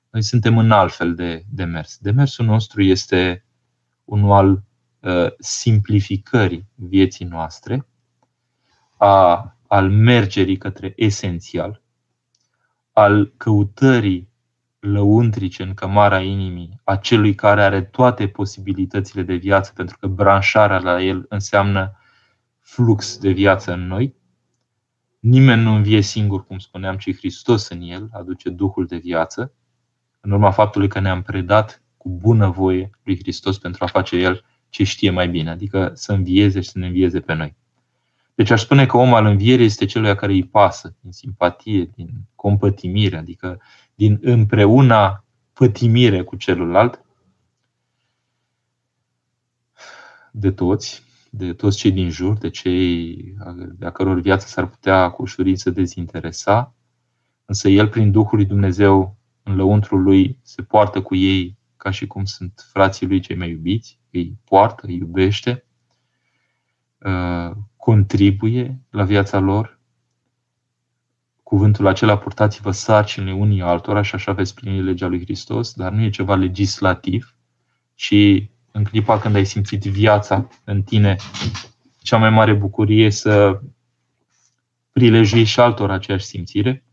[0.09, 1.97] noi suntem în alt fel de, de mers.
[1.97, 3.45] Demersul nostru este
[4.05, 4.57] unul al uh,
[5.39, 7.87] simplificării vieții noastre,
[8.97, 11.81] a, al mergerii către esențial,
[12.91, 14.29] al căutării
[14.79, 20.79] lăuntrice în cămara inimii a celui care are toate posibilitățile de viață, pentru că branșarea
[20.79, 21.93] la el înseamnă
[22.59, 24.15] flux de viață în noi.
[25.19, 29.53] Nimeni nu învie singur, cum spuneam, ci Hristos în el aduce Duhul de viață,
[30.19, 34.43] în urma faptului că ne-am predat cu bună voie lui Hristos pentru a face El
[34.69, 37.55] ce știe mai bine, adică să învieze și să ne învieze pe noi.
[38.35, 42.09] Deci aș spune că omul al învierii este celui care îi pasă, din simpatie, din
[42.35, 43.61] compătimire, adică
[43.95, 47.01] din împreuna pătimire cu celălalt,
[50.31, 53.15] de toți, de toți cei din jur, de cei
[53.77, 56.75] de a căror viață s-ar putea cu ușurință dezinteresa,
[57.45, 62.07] însă El, prin Duhul lui Dumnezeu, în lăuntrul lui, se poartă cu ei ca și
[62.07, 65.65] cum sunt frații lui cei mai iubiți, îi poartă, îi iubește
[66.97, 69.79] uh, contribuie la viața lor.
[71.43, 76.01] Cuvântul acela, purtați-vă sarcinile unii altora și așa veți plini legea lui Hristos, dar nu
[76.01, 77.35] e ceva legislativ,
[77.93, 78.13] ci
[78.71, 81.15] în clipa când ai simțit viața în tine,
[82.01, 83.61] cea mai mare bucurie să
[84.91, 86.83] prilejui și altor aceeași simțire.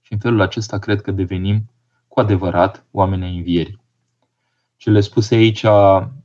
[0.00, 1.70] Și în felul acesta cred că devenim
[2.08, 3.81] cu adevărat oameni ai învierii.
[4.82, 5.66] Cele spuse aici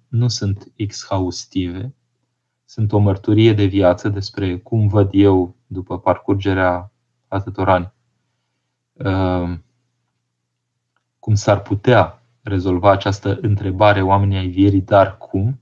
[0.07, 1.95] nu sunt exhaustive,
[2.65, 6.91] sunt o mărturie de viață despre cum văd eu după parcurgerea
[7.27, 7.93] atâtor ani.
[8.93, 9.63] Ehm,
[11.19, 15.61] cum s-ar putea rezolva această întrebare oamenii ai vierii, dar cum?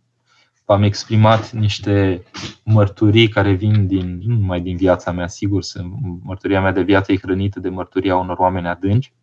[0.65, 2.23] V-am exprimat niște
[2.63, 7.11] mărturii care vin din, nu numai din viața mea, sigur, sunt, mărturia mea de viață
[7.11, 9.13] e hrănită de mărturia unor oameni adânci,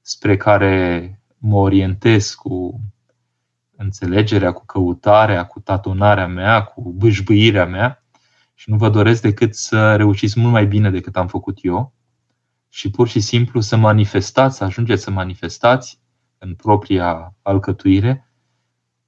[0.00, 2.80] spre care mă orientez cu
[3.76, 8.04] înțelegerea, cu căutarea, cu tatonarea mea, cu bâșbâirea mea
[8.54, 11.94] și nu vă doresc decât să reușiți mult mai bine decât am făcut eu
[12.68, 16.00] și pur și simplu să manifestați, să ajungeți să manifestați
[16.38, 18.30] în propria alcătuire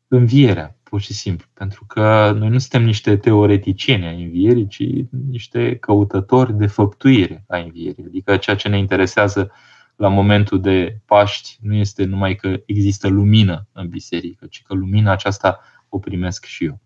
[0.09, 1.47] învierea, pur și simplu.
[1.55, 4.83] Pentru că noi nu suntem niște teoreticieni a învierii, ci
[5.29, 8.05] niște căutători de făptuire a învierii.
[8.07, 9.51] Adică ceea ce ne interesează
[9.98, 15.12] la momentul de Paști nu este numai că există lumină în biserică, ci că lumina
[15.12, 16.80] aceasta o primesc și eu.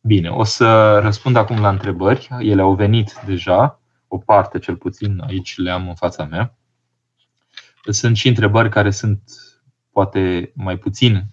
[0.00, 2.28] Bine, o să răspund acum la întrebări.
[2.38, 6.56] Ele au venit deja, o parte cel puțin aici le am în fața mea.
[7.84, 9.22] Sunt și întrebări care sunt
[9.90, 11.24] poate mai puțin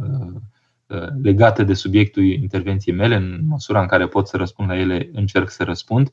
[0.00, 0.40] uh,
[0.86, 5.10] uh, legate de subiectul intervenției mele, în măsura în care pot să răspund la ele,
[5.12, 6.12] încerc să răspund.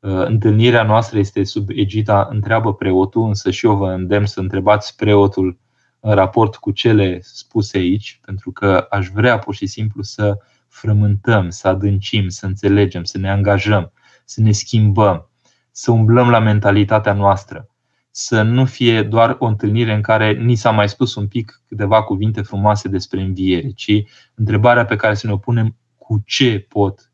[0.00, 4.96] Uh, întâlnirea noastră este sub egida Întreabă preotul, însă și eu vă îndemn să întrebați
[4.96, 5.58] preotul
[6.00, 11.50] în raport cu cele spuse aici, pentru că aș vrea pur și simplu să frământăm,
[11.50, 13.92] să adâncim, să înțelegem, să ne angajăm,
[14.24, 15.30] să ne schimbăm,
[15.70, 17.68] să umblăm la mentalitatea noastră,
[18.10, 22.02] să nu fie doar o întâlnire în care ni s-a mai spus un pic câteva
[22.02, 24.02] cuvinte frumoase despre înviere, ci
[24.34, 27.10] întrebarea pe care să ne o punem cu ce pot,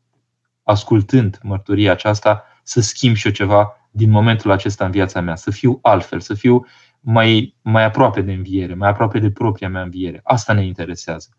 [0.63, 5.51] ascultând mărturia aceasta, să schimb și eu ceva din momentul acesta în viața mea, să
[5.51, 6.65] fiu altfel, să fiu
[6.99, 10.19] mai, mai aproape de înviere, mai aproape de propria mea înviere.
[10.23, 11.29] Asta ne interesează.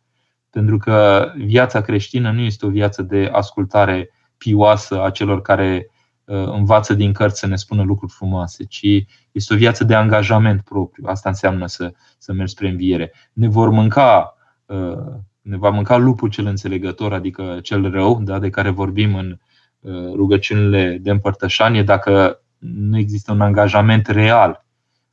[0.51, 5.91] Pentru că viața creștină nu este o viață de ascultare pioasă a celor care
[6.25, 8.87] uh, învață din cărți să ne spună lucruri frumoase, ci
[9.33, 11.05] este o viață de angajament propriu.
[11.07, 13.13] Asta înseamnă să, să mergi spre înviere.
[13.33, 14.37] Ne vor mânca,
[14.67, 19.31] uh, ne va mânca lupul cel înțelegător, adică cel rău, da, de care vorbim în
[19.31, 19.56] Uh,
[19.93, 24.65] rugăciunile de împărtășanie dacă nu există un angajament real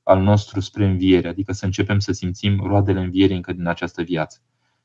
[0.04, 4.38] al nostru spre înviere, adică să începem să simțim roadele învierii încă din această viață.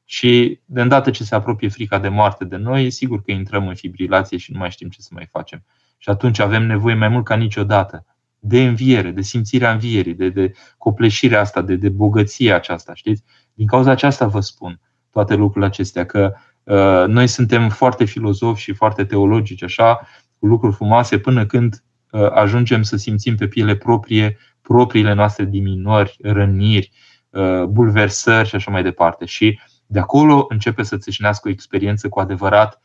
[0.05, 3.75] Și de îndată ce se apropie frica de moarte de noi, sigur că intrăm în
[3.75, 5.65] fibrilație și nu mai știm ce să mai facem.
[5.99, 8.05] Și atunci avem nevoie mai mult ca niciodată
[8.39, 12.95] de înviere, de simțirea învierii, de, de copleșirea asta, de, de bogăția aceasta.
[12.95, 13.23] Știți?
[13.55, 16.58] Din cauza aceasta vă spun toate lucrurile acestea, că Uh,
[17.07, 20.01] noi suntem foarte filozofi și foarte teologici, așa,
[20.39, 26.17] cu lucruri frumoase, până când uh, ajungem să simțim pe piele proprie propriile noastre diminuări,
[26.23, 26.93] răniri,
[27.31, 29.25] uh, bulversări și așa mai departe.
[29.25, 32.81] Și de acolo începe să țâșnească o experiență cu adevărat,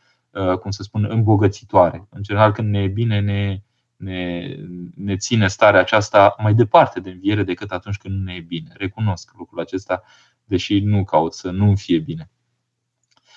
[0.60, 2.06] cum să spun, îmbogățitoare.
[2.10, 3.62] În general, când ne e bine, ne,
[3.96, 4.48] ne,
[4.94, 8.70] ne ține starea aceasta mai departe de înviere decât atunci când nu ne e bine.
[8.72, 10.02] Recunosc lucrul acesta,
[10.44, 12.30] deși nu caut să nu fie bine.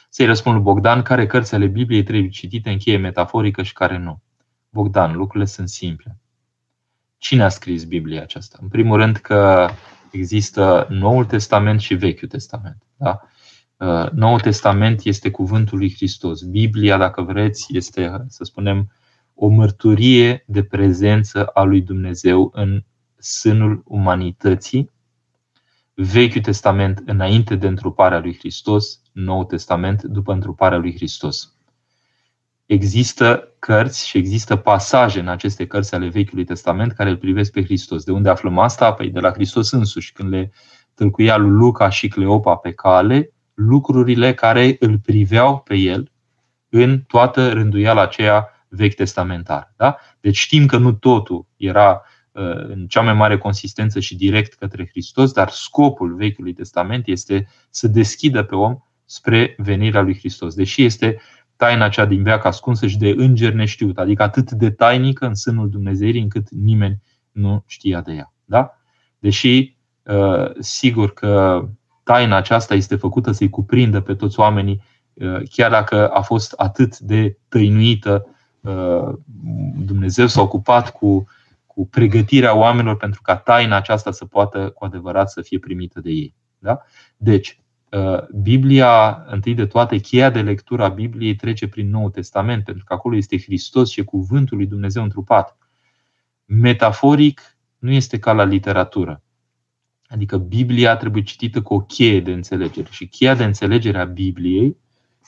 [0.09, 3.97] Să-i răspund lui Bogdan care cărți ale Bibliei trebuie citite în cheie metaforică și care
[3.97, 4.21] nu.
[4.69, 6.17] Bogdan, lucrurile sunt simple.
[7.17, 8.57] Cine a scris Biblia aceasta?
[8.61, 9.69] În primul rând că
[10.11, 12.83] există Noul Testament și Vechiul Testament.
[12.95, 13.21] Da?
[13.77, 16.41] Uh, Noul Testament este cuvântul lui Hristos.
[16.41, 18.91] Biblia, dacă vreți, este, să spunem,
[19.33, 22.83] o mărturie de prezență a lui Dumnezeu în
[23.17, 24.91] sânul umanității
[25.99, 31.53] Vechiul Testament înainte de întruparea lui Hristos, Noul Testament după întruparea lui Hristos.
[32.65, 37.63] Există cărți și există pasaje în aceste cărți ale Vechiului Testament care îl privesc pe
[37.63, 38.03] Hristos.
[38.03, 38.93] De unde aflăm asta?
[38.93, 40.51] Păi de la Hristos însuși, când le
[40.93, 46.11] tâlcuia lui Luca și Cleopa pe cale, lucrurile care îl priveau pe el
[46.69, 49.73] în toată rânduiala aceea vechi testamentar.
[49.77, 49.97] Da?
[50.19, 52.16] Deci știm că nu totul era Uh,
[52.67, 57.87] în cea mai mare consistență și direct către Hristos, dar scopul Vechiului Testament este să
[57.87, 60.55] deschidă pe om spre venirea lui Hristos.
[60.55, 61.21] Deși este
[61.55, 65.69] taina cea din veac ascunsă și de înger neștiut, adică atât de tainică în sânul
[65.69, 68.33] Dumnezeirii încât nimeni nu știa de ea.
[68.45, 68.77] Da?
[69.19, 71.65] Deși, uh, sigur că
[72.03, 74.81] taina aceasta este făcută să-i cuprindă pe toți oamenii
[75.49, 78.25] chiar dacă a fost atât de tăinuită,
[79.85, 81.27] Dumnezeu s-a ocupat cu,
[81.77, 86.09] cu pregătirea oamenilor pentru ca taina aceasta să poată cu adevărat să fie primită de
[86.09, 86.35] ei.
[86.59, 86.81] Da?
[87.17, 87.61] Deci,
[88.41, 92.93] Biblia, întâi de toate, cheia de lectură a Bibliei trece prin Noul Testament, pentru că
[92.93, 95.57] acolo este Hristos și cuvântul lui Dumnezeu întrupat.
[96.45, 99.23] Metaforic, nu este ca la literatură.
[100.07, 102.87] Adică Biblia trebuie citită cu o cheie de înțelegere.
[102.91, 104.77] Și cheia de înțelegere a Bibliei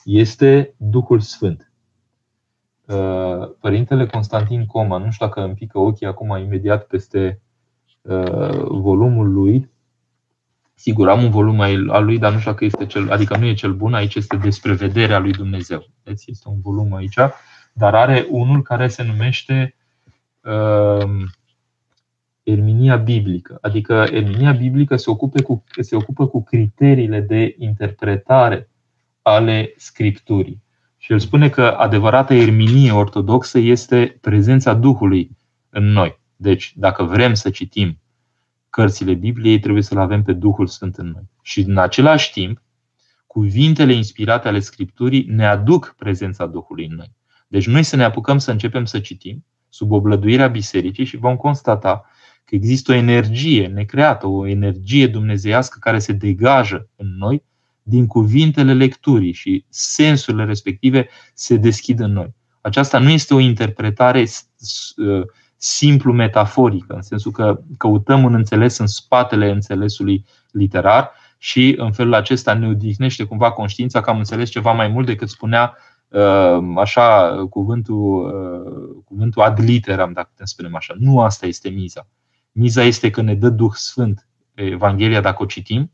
[0.04, 1.69] este Duhul Sfânt.
[2.90, 7.40] Uh, Părintele Constantin Coma, nu știu dacă îmi pică ochii acum imediat peste
[8.02, 9.70] uh, volumul lui.
[10.74, 13.54] Sigur, am un volum al lui, dar nu știu dacă este cel, adică nu e
[13.54, 15.86] cel bun, aici este despre vederea lui Dumnezeu.
[16.02, 17.18] Deci este un volum aici,
[17.72, 19.74] dar are unul care se numește
[20.40, 21.24] uh,
[22.42, 23.58] erminia biblică.
[23.60, 28.68] Adică erminia biblică se, ocupe cu, se ocupă cu criteriile de interpretare
[29.22, 30.62] ale Scripturii.
[31.02, 35.36] Și el spune că adevărata erminie ortodoxă este prezența Duhului
[35.68, 36.20] în noi.
[36.36, 37.98] Deci, dacă vrem să citim
[38.70, 41.22] cărțile Bibliei, trebuie să-L avem pe Duhul Sfânt în noi.
[41.42, 42.62] Și în același timp,
[43.26, 47.12] cuvintele inspirate ale Scripturii ne aduc prezența Duhului în noi.
[47.48, 52.04] Deci noi să ne apucăm să începem să citim sub oblăduirea bisericii și vom constata
[52.44, 57.44] că există o energie necreată, o energie dumnezeiască care se degajă în noi
[57.90, 62.34] din cuvintele lecturii și sensurile respective se deschid în noi.
[62.60, 65.22] Aceasta nu este o interpretare uh,
[65.56, 72.14] simplu metaforică, în sensul că căutăm un înțeles în spatele înțelesului literar și în felul
[72.14, 75.76] acesta ne odihnește cumva conștiința că am înțeles ceva mai mult decât spunea
[76.08, 80.94] uh, așa cuvântul, uh, cuvântul ad literam, dacă putem spune așa.
[80.98, 82.08] Nu asta este miza.
[82.52, 85.90] Miza este că ne dă Duh Sfânt Evanghelia dacă o citim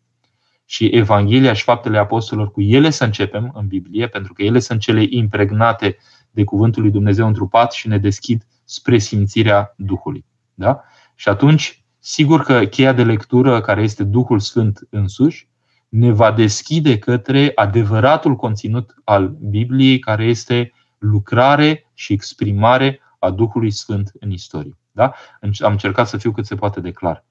[0.67, 4.81] și Evanghelia și faptele apostolilor cu ele să începem în Biblie, pentru că ele sunt
[4.81, 5.97] cele impregnate
[6.31, 10.25] de Cuvântul lui Dumnezeu întrupat și ne deschid spre simțirea Duhului.
[10.55, 10.81] Da?
[11.15, 15.49] Și atunci, sigur că cheia de lectură, care este Duhul Sfânt însuși,
[15.89, 23.71] ne va deschide către adevăratul conținut al Bibliei, care este lucrare și exprimare a Duhului
[23.71, 24.77] Sfânt în istorie.
[24.93, 25.15] Da?
[25.41, 27.25] Am încercat să fiu cât se poate de clar.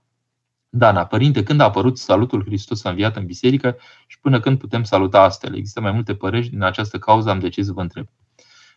[0.70, 4.84] Dana, părinte, când a apărut salutul Hristos a înviat în biserică și până când putem
[4.84, 5.55] saluta astfel?
[5.55, 8.07] Există mai multe păreri, din această cauză am decis să vă întreb.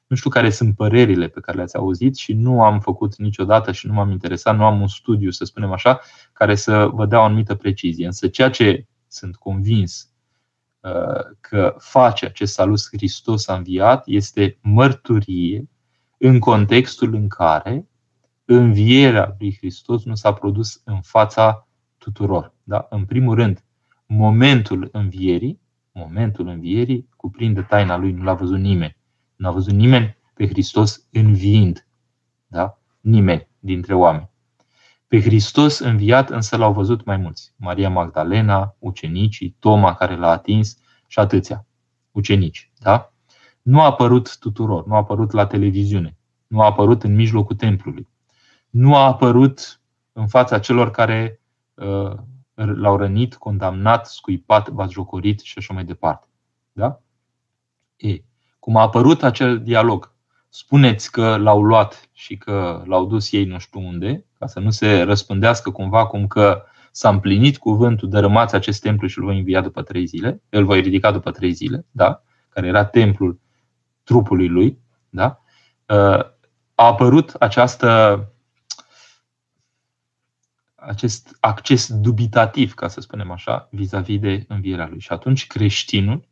[0.07, 3.87] Nu știu care sunt părerile pe care le-ați auzit și nu am făcut niciodată și
[3.87, 6.01] nu m-am interesat, nu am un studiu, să spunem așa,
[6.33, 8.07] care să vă dea o anumită precizie.
[8.07, 10.11] Însă ceea ce sunt convins
[10.81, 15.69] uh, că face acest salut Hristos a înviat este mărturie
[16.19, 17.89] în contextul în care
[18.45, 21.68] învierea lui Hristos nu s-a produs în fața
[22.13, 22.55] tuturor.
[22.63, 22.87] Da?
[22.91, 23.65] În primul rând,
[24.07, 25.61] momentul învierii,
[25.93, 28.97] momentul învierii cuprinde taina lui, nu l-a văzut nimeni.
[29.37, 31.87] Nu a văzut nimeni pe Hristos înviind.
[32.47, 32.79] Da?
[33.01, 34.31] Nimeni dintre oameni.
[35.09, 37.53] Pe Hristos înviat însă l-au văzut mai mulți.
[37.57, 41.67] Maria Magdalena, ucenicii, Toma care l-a atins și atâția
[42.11, 42.73] ucenici.
[42.79, 43.13] Da?
[43.63, 48.09] Nu a apărut tuturor, nu a apărut la televiziune, nu a apărut în mijlocul templului
[48.71, 49.81] nu a apărut
[50.13, 51.48] în fața celor care uh,
[52.55, 56.27] l-au rănit, condamnat, scuipat, batjocorit și așa mai departe.
[56.73, 57.01] Da?
[57.97, 58.23] E,
[58.59, 60.15] cum a apărut acel dialog,
[60.49, 64.71] spuneți că l-au luat și că l-au dus ei nu știu unde, ca să nu
[64.71, 69.61] se răspândească cumva cum că s-a împlinit cuvântul, dărâmați acest templu și îl voi învia
[69.61, 72.23] după trei zile, îl voi ridica după trei zile, da?
[72.49, 73.41] care era templul
[74.03, 75.43] trupului lui, da?
[75.87, 76.21] Uh,
[76.75, 78.33] a apărut această
[80.81, 85.01] acest acces dubitativ, ca să spunem așa, vis-a-vis de învierea lui.
[85.01, 86.29] Și atunci creștinul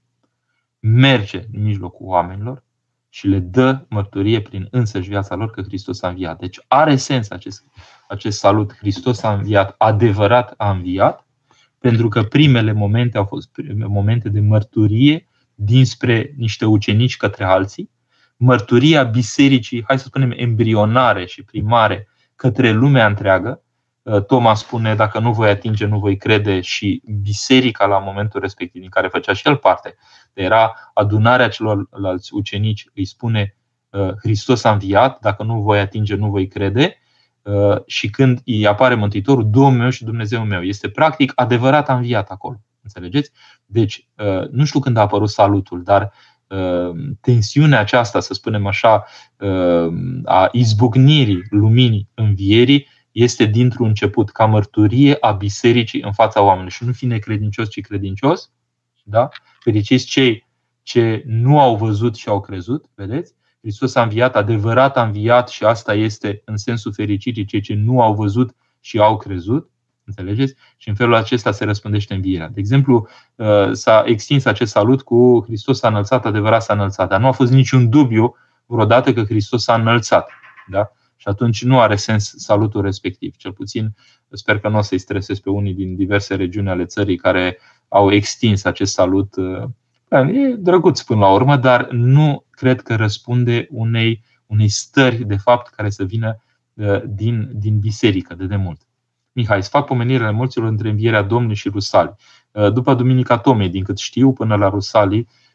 [0.78, 2.64] merge în mijlocul oamenilor
[3.09, 6.38] și le dă mărturie prin însăși viața lor că Hristos a înviat.
[6.38, 7.64] Deci are sens acest,
[8.09, 11.26] acest salut, Hristos a înviat, adevărat a înviat,
[11.78, 13.51] pentru că primele momente au fost
[13.86, 17.90] momente de mărturie dinspre niște ucenici către alții,
[18.36, 23.66] mărturia bisericii, hai să spunem, embrionare și primare către lumea întreagă, Uh,
[24.27, 28.91] Toma spune, dacă nu voi atinge, nu voi crede și biserica la momentul respectiv, din
[28.91, 29.95] care făcea și el parte,
[30.33, 33.57] era adunarea celorlalți ucenici, îi spune
[33.91, 36.97] uh, Hristos a înviat, dacă nu voi atinge, nu voi crede.
[37.43, 40.63] Uh, și când îi apare Mântuitorul, Domnul meu și Dumnezeu meu.
[40.63, 42.61] Este practic adevărat a înviat acolo.
[42.83, 43.31] Înțelegeți?
[43.65, 44.09] Deci,
[44.51, 46.13] nu știu când a apărut salutul, dar
[47.21, 49.05] tensiunea aceasta, să spunem așa,
[50.25, 56.71] a izbucnirii luminii învierii, este dintr-un început ca mărturie a bisericii în fața oamenilor.
[56.71, 58.51] Și nu fi necredincios, ci credincios.
[59.03, 59.29] Da?
[59.61, 60.47] Fericiți cei
[60.83, 63.35] ce nu au văzut și au crezut, vedeți?
[63.61, 68.01] Hristos a înviat, adevărat a înviat și asta este în sensul fericirii cei ce nu
[68.01, 69.71] au văzut și au crezut.
[70.05, 70.55] Înțelegeți?
[70.77, 72.49] Și în felul acesta se răspândește învierea.
[72.49, 77.09] De exemplu, uh, s-a extins acest salut cu Hristos s-a înălțat, adevărat s-a înălțat.
[77.09, 78.37] Dar nu a fost niciun dubiu
[78.67, 80.31] vreodată că Hristos s-a înălțat.
[80.69, 80.91] Da?
[81.17, 83.37] Și atunci nu are sens salutul respectiv.
[83.37, 83.95] Cel puțin
[84.31, 87.59] sper că nu o să-i stresez pe unii din diverse regiuni ale țării care
[87.89, 89.37] au extins acest salut.
[89.37, 95.37] Uh, e drăguț până la urmă, dar nu cred că răspunde unei, unei stări de
[95.37, 96.43] fapt care să vină
[96.75, 98.81] uh, din, din biserică de demult.
[99.33, 102.14] Mihai, să fac pomenirea morților între învierea Domnului și Rusalii.
[102.51, 105.45] Uh, după Duminica Tomei, din cât știu, până la Rusalii, uh,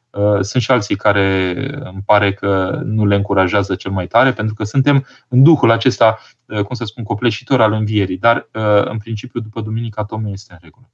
[0.41, 1.53] sunt și alții care
[1.83, 6.19] îmi pare că nu le încurajează cel mai tare, pentru că suntem în duhul acesta,
[6.45, 8.49] uh, cum să spun, copleșitor al învierii, dar
[8.83, 10.89] în principiu după Duminica Tomei este în regulă.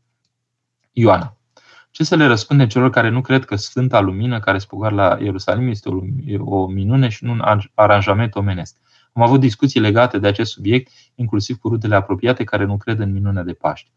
[0.91, 1.38] Ioana.
[1.91, 5.68] Ce să le răspunde celor care nu cred că Sfânta Lumină care spugar la Ierusalim
[5.68, 5.89] este
[6.39, 7.41] o minune și nu un
[7.74, 8.78] aranjament omenesc?
[9.13, 13.11] Am avut discuții legate de acest subiect, inclusiv cu rudele apropiate care nu cred în
[13.11, 13.89] minunea de Paște.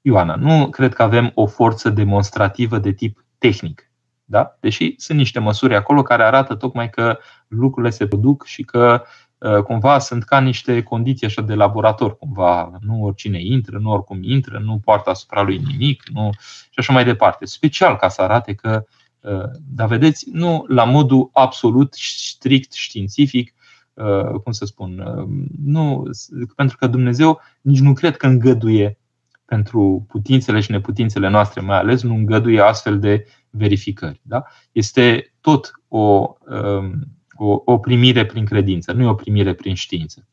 [0.00, 3.89] Ioana, nu cred că avem o forță demonstrativă de tip tehnic.
[4.30, 4.56] Da?
[4.60, 7.18] Deși sunt niște măsuri acolo care arată tocmai că
[7.48, 9.02] lucrurile se produc și că
[9.38, 14.22] uh, cumva sunt ca niște condiții așa de laborator, cumva nu oricine intră, nu oricum
[14.22, 16.30] intră, nu poartă asupra lui nimic, nu
[16.70, 17.44] și așa mai departe.
[17.44, 18.84] Special ca să arate că,
[19.20, 23.54] uh, dar vedeți, nu la modul absolut strict științific,
[23.94, 25.28] Uh, cum să spun, uh,
[25.64, 26.10] nu,
[26.56, 28.98] pentru că Dumnezeu nici nu cred că îngăduie
[29.44, 34.20] pentru putințele și neputințele noastre, mai ales, nu îngăduie astfel de verificări.
[34.22, 34.42] Da?
[34.72, 36.92] Este tot o, um,
[37.34, 40.26] o, o primire prin credință, nu e o primire prin știință.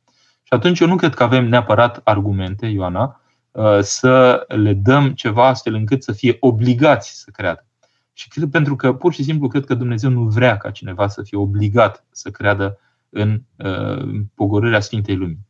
[0.43, 5.47] Și atunci eu nu cred că avem neapărat argumente, Ioana, uh, să le dăm ceva
[5.47, 7.65] astfel încât să fie obligați să creadă.
[8.13, 11.21] Și cred, pentru că pur și simplu cred că Dumnezeu nu vrea ca cineva să
[11.23, 15.45] fie obligat să creadă în uh, pogorârea Sfintei Lumii.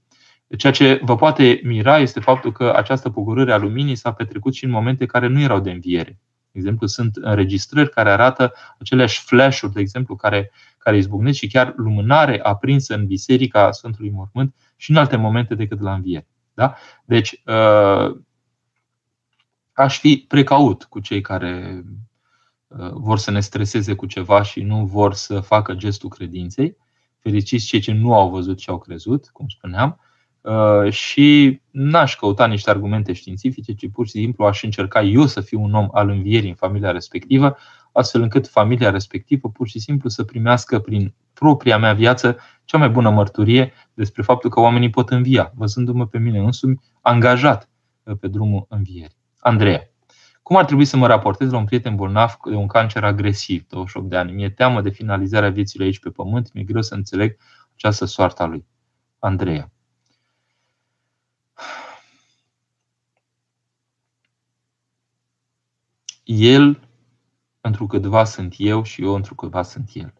[0.57, 4.63] Ceea ce vă poate mira este faptul că această pogorâre a luminii s-a petrecut și
[4.63, 6.19] în momente care nu erau de înviere.
[6.51, 11.73] De exemplu, sunt înregistrări care arată aceleași flash-uri, de exemplu, care, care izbucnesc și chiar
[11.75, 16.27] lumânare aprinsă în Biserica Sfântului Mormânt și în alte momente decât la înviere.
[16.53, 16.75] Da?
[17.05, 18.17] Deci, uh,
[19.73, 21.83] aș fi precaut cu cei care
[22.67, 26.77] uh, vor să ne streseze cu ceva și nu vor să facă gestul credinței
[27.17, 30.06] fericiți cei ce nu au văzut și au crezut, cum spuneam, uh,
[30.89, 35.61] și n-aș căuta niște argumente științifice, ci pur și simplu aș încerca eu să fiu
[35.61, 37.57] un om al învierii în familia respectivă,
[37.91, 42.89] astfel încât familia respectivă pur și simplu să primească prin propria mea viață cea mai
[42.89, 47.69] bună mărturie despre faptul că oamenii pot învia, văzându-mă pe mine însumi angajat
[48.03, 49.17] uh, pe drumul învierii.
[49.39, 49.89] Andreea.
[50.43, 54.09] Cum ar trebui să mă raportez la un prieten bolnav de un cancer agresiv, 28
[54.09, 54.31] de ani?
[54.31, 57.37] Mi-e teamă de finalizarea vieții aici pe pământ, mi-e greu să înțeleg
[57.75, 58.65] această soarta lui.
[59.19, 59.71] Andreea.
[66.27, 66.79] El,
[67.61, 70.13] pentru câtva sunt eu și eu pentru câtva sunt el.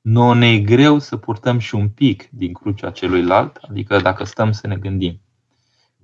[0.00, 4.52] Nu ne e greu să purtăm și un pic din crucea celuilalt, adică dacă stăm
[4.52, 5.20] să ne gândim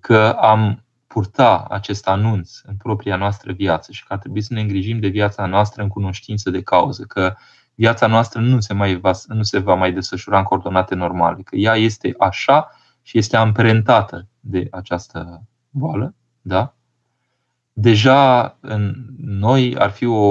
[0.01, 4.61] că am purta acest anunț în propria noastră viață și că ar trebui să ne
[4.61, 7.35] îngrijim de viața noastră în cunoștință de cauză, că
[7.75, 11.57] viața noastră nu se, mai va, nu se va mai desfășura în coordonate normale, că
[11.57, 12.71] ea este așa
[13.03, 16.78] și este amprentată de această boală, da?
[17.81, 20.31] Deja în noi ar fi o,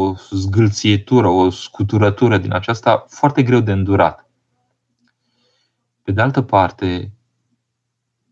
[0.00, 4.30] o zgâlțietură, o scuturătură din aceasta foarte greu de îndurat.
[6.02, 7.12] Pe de altă parte,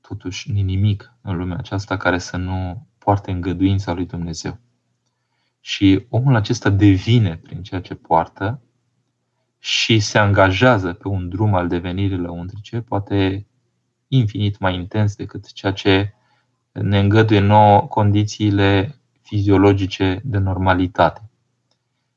[0.00, 4.58] totuși nimic în lumea aceasta care să nu poarte îngăduința lui Dumnezeu.
[5.60, 8.62] Și omul acesta devine prin ceea ce poartă
[9.58, 13.46] și se angajează pe un drum al devenirii lăuntrice, poate
[14.08, 16.14] infinit mai intens decât ceea ce
[16.80, 21.30] ne îngăduie nouă condițiile fiziologice de normalitate.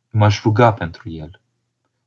[0.10, 1.42] M-aș ruga pentru el.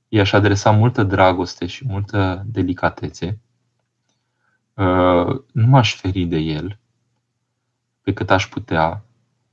[0.09, 3.41] I-aș adresa multă dragoste și multă delicatețe
[4.75, 6.79] Uh, nu m-aș feri de el
[8.03, 9.05] pe cât aș putea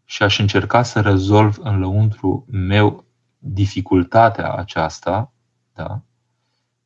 [0.06, 3.06] și aș încerca să rezolv în lăuntru meu
[3.38, 5.34] dificultatea aceasta,
[5.74, 6.02] da,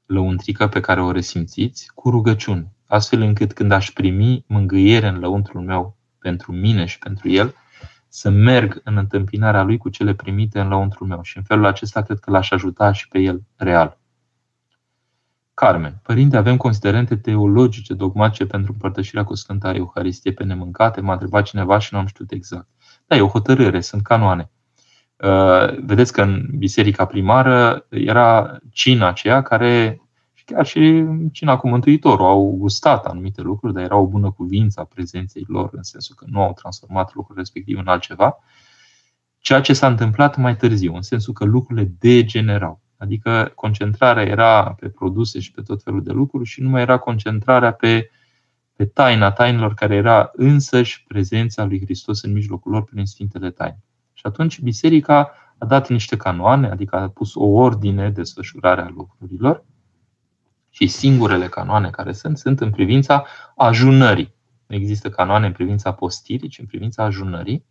[0.06, 5.62] lăuntrică pe care o resimțiți, cu rugăciuni, astfel încât când aș primi mângâiere în lăuntrul
[5.62, 7.56] meu pentru mine și pentru el,
[8.08, 11.22] să merg în întâmpinarea lui cu cele primite în lăuntrul meu.
[11.22, 13.98] Și în felul acesta cred că l-aș ajuta și pe el real.
[15.54, 16.00] Carmen.
[16.04, 21.02] Părinte, avem considerente teologice, dogmatice pentru împărtășirea cu Sfânta Euharistie pe nemâncate?
[21.02, 22.68] M-a întrebat cineva și nu am știut exact.
[23.06, 24.52] Da, e o hotărâre, sunt canoane.
[25.86, 30.02] Vedeți că în biserica primară era cina aceea care
[30.46, 34.84] chiar și cina cu Mântuitorul au gustat anumite lucruri, dar era o bună cuvință a
[34.84, 38.38] prezenței lor, în sensul că nu au transformat lucrul respectiv în altceva.
[39.40, 42.82] Ceea ce s-a întâmplat mai târziu, în sensul că lucrurile degenerau.
[42.98, 46.98] Adică concentrarea era pe produse și pe tot felul de lucruri și nu mai era
[46.98, 48.10] concentrarea pe,
[48.76, 53.84] pe taina tainelor care era însăși prezența lui Hristos în mijlocul lor prin Sfintele Taine.
[54.14, 58.90] Și atunci biserica a dat niște canoane, adică a pus o ordine de desfășurare a
[58.96, 59.64] lucrurilor
[60.76, 64.34] și singurele canoane care sunt, sunt în privința ajunării.
[64.68, 67.66] Există canoane în privința postirii, ci în privința ajunării.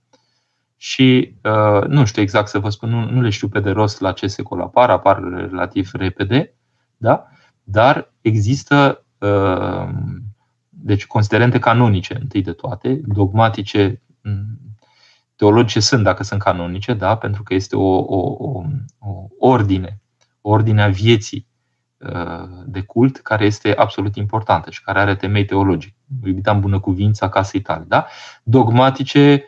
[0.77, 4.01] Și uh, nu știu exact să vă spun, nu, nu le știu pe de rost
[4.01, 6.55] la ce secol apar, apar relativ repede,
[6.97, 7.27] da?
[7.63, 9.89] dar există uh,
[10.69, 14.59] deci considerente canonice, întâi de toate, dogmatice, mm,
[15.37, 17.17] teologice sunt, dacă sunt canonice, da?
[17.17, 18.63] pentru că este o, o, o,
[18.99, 20.01] o ordine,
[20.41, 21.51] ordinea vieții
[22.67, 25.95] de cult care este absolut importantă și care are temei teologic.
[26.25, 27.85] Iubita în bună cuvință casei tale.
[27.89, 28.07] Da?
[28.43, 29.47] Dogmatice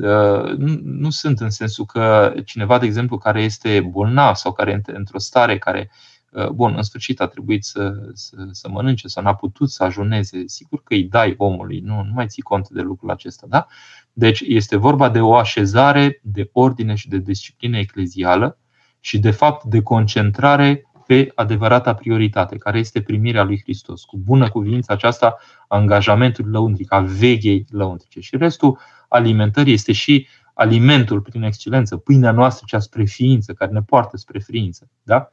[0.00, 4.96] uh, nu sunt în sensul că cineva, de exemplu, care este bolnav sau care este
[4.96, 5.90] într-o stare care,
[6.30, 10.42] uh, bun, în sfârșit a trebuit să, să, să mănânce sau n-a putut să ajuneze,
[10.46, 13.46] sigur că îi dai omului, nu, nu mai ții cont de lucrul acesta.
[13.48, 13.66] Da?
[14.12, 18.58] Deci este vorba de o așezare de ordine și de disciplină eclezială
[19.00, 24.48] și, de fapt, de concentrare pe adevărata prioritate, care este primirea lui Hristos, cu bună
[24.48, 25.36] cuvință aceasta
[25.68, 28.20] angajamentului lăuntric, a veghei lăuntrice.
[28.20, 28.78] Și restul
[29.08, 34.38] alimentării este și alimentul prin excelență, pâinea noastră cea spre ființă, care ne poartă spre
[34.38, 34.90] ființă.
[35.02, 35.30] Da?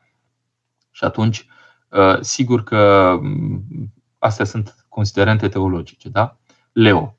[0.91, 1.45] Și atunci,
[1.89, 6.09] uh, sigur că mm, astea sunt considerente teologice.
[6.09, 6.37] Da?
[6.71, 7.15] Leo.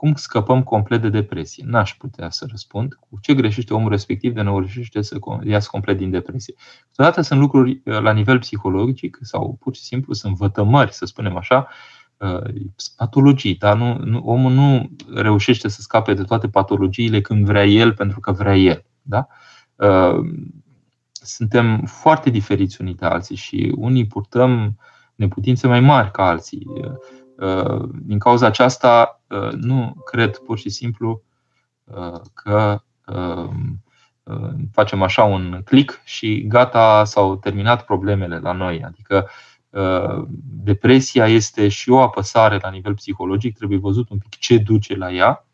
[0.00, 1.64] Cum scăpăm complet de depresie?
[1.66, 2.94] N-aș putea să răspund.
[2.94, 6.54] Cu ce greșește omul respectiv de nu reușește să iasă complet din depresie?
[6.88, 11.36] Câteodată sunt lucruri uh, la nivel psihologic sau pur și simplu sunt vătămări, să spunem
[11.36, 11.68] așa,
[12.16, 12.52] uh,
[12.96, 17.94] patologii, dar nu, nu, omul nu reușește să scape de toate patologiile când vrea el,
[17.94, 18.84] pentru că vrea el.
[19.02, 19.26] Da?
[19.76, 20.20] Uh,
[21.12, 24.78] suntem foarte diferiți unii de alții și unii purtăm
[25.14, 26.66] neputințe mai mari ca alții.
[27.40, 31.22] Uh, din cauza aceasta, uh, nu cred pur și simplu
[31.84, 32.82] uh, că
[34.72, 38.82] facem așa un click și gata, s-au terminat problemele la noi.
[38.82, 39.28] Adică
[40.42, 45.12] depresia este și o apăsare la nivel psihologic, trebuie văzut un pic ce duce la
[45.12, 45.46] ea.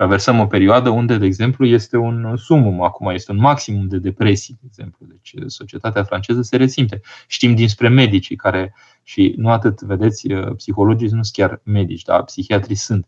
[0.00, 4.56] Traversăm o perioadă unde, de exemplu, este un sumum, acum este un maximum de depresii,
[4.60, 5.06] de exemplu.
[5.08, 7.00] Deci societatea franceză se resimte.
[7.26, 12.24] Știm dinspre medicii care și nu atât, vedeți, uh, psihologii nu sunt chiar medici, dar
[12.24, 13.06] psihiatrii sunt.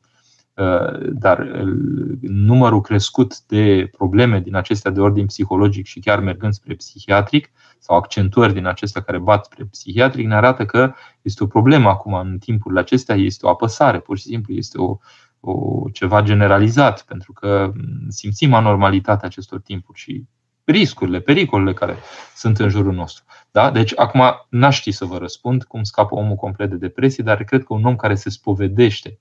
[0.55, 6.53] Uh, dar uh, numărul crescut de probleme din acestea de ordin psihologic și chiar mergând
[6.53, 11.47] spre psihiatric sau accentuări din acestea care bat spre psihiatric ne arată că este o
[11.47, 14.99] problemă acum în timpurile acestea, este o apăsare, pur și simplu este o,
[15.45, 17.73] o, ceva generalizat, pentru că
[18.09, 20.25] simțim anormalitatea acestor timpuri și
[20.65, 21.97] riscurile, pericolele care
[22.35, 23.25] sunt în jurul nostru.
[23.51, 23.71] Da?
[23.71, 27.65] Deci, acum n-aș ști să vă răspund cum scapă omul complet de depresie, dar cred
[27.65, 29.19] că un om care se spovedește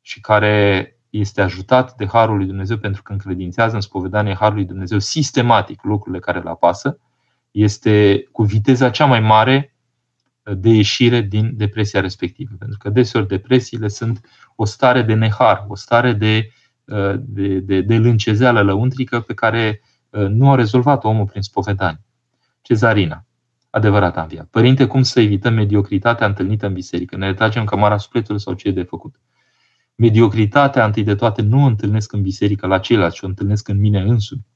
[0.00, 4.64] și care este ajutat de Harul lui Dumnezeu pentru că încredințează în spovedanie Harul lui
[4.64, 6.98] Dumnezeu sistematic lucrurile care îl apasă,
[7.50, 9.74] este cu viteza cea mai mare
[10.54, 12.54] de ieșire din depresia respectivă.
[12.58, 14.20] Pentru că deseori depresiile sunt
[14.56, 16.50] o stare de nehar, o stare de,
[17.18, 22.04] de, de, de lâncezeală lăuntrică pe care nu a rezolvat omul prin spovedanie.
[22.62, 23.24] Cezarina
[23.70, 24.46] adevărat am înviat.
[24.46, 27.16] Părinte, cum să evităm mediocritatea întâlnită în biserică?
[27.16, 29.20] Ne retragem cămara sufletului sau ce e de făcut?
[29.94, 33.80] Mediocritatea, întâi de toate, nu o întâlnesc în biserică la ceilalți, ci o întâlnesc în
[33.80, 34.46] mine însumi,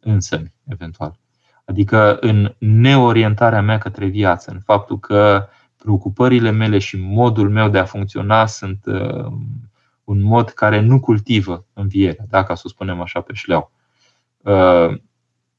[0.00, 1.18] însă, eventual.
[1.68, 7.78] Adică în neorientarea mea către viață, în faptul că preocupările mele și modul meu de
[7.78, 9.32] a funcționa sunt uh,
[10.04, 13.72] un mod care nu cultivă învierea, dacă să o spunem așa pe șleau.
[14.36, 14.98] Uh,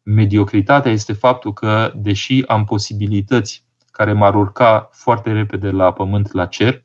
[0.03, 6.45] mediocritatea este faptul că, deși am posibilități care m-ar urca foarte repede la pământ, la
[6.45, 6.83] cer,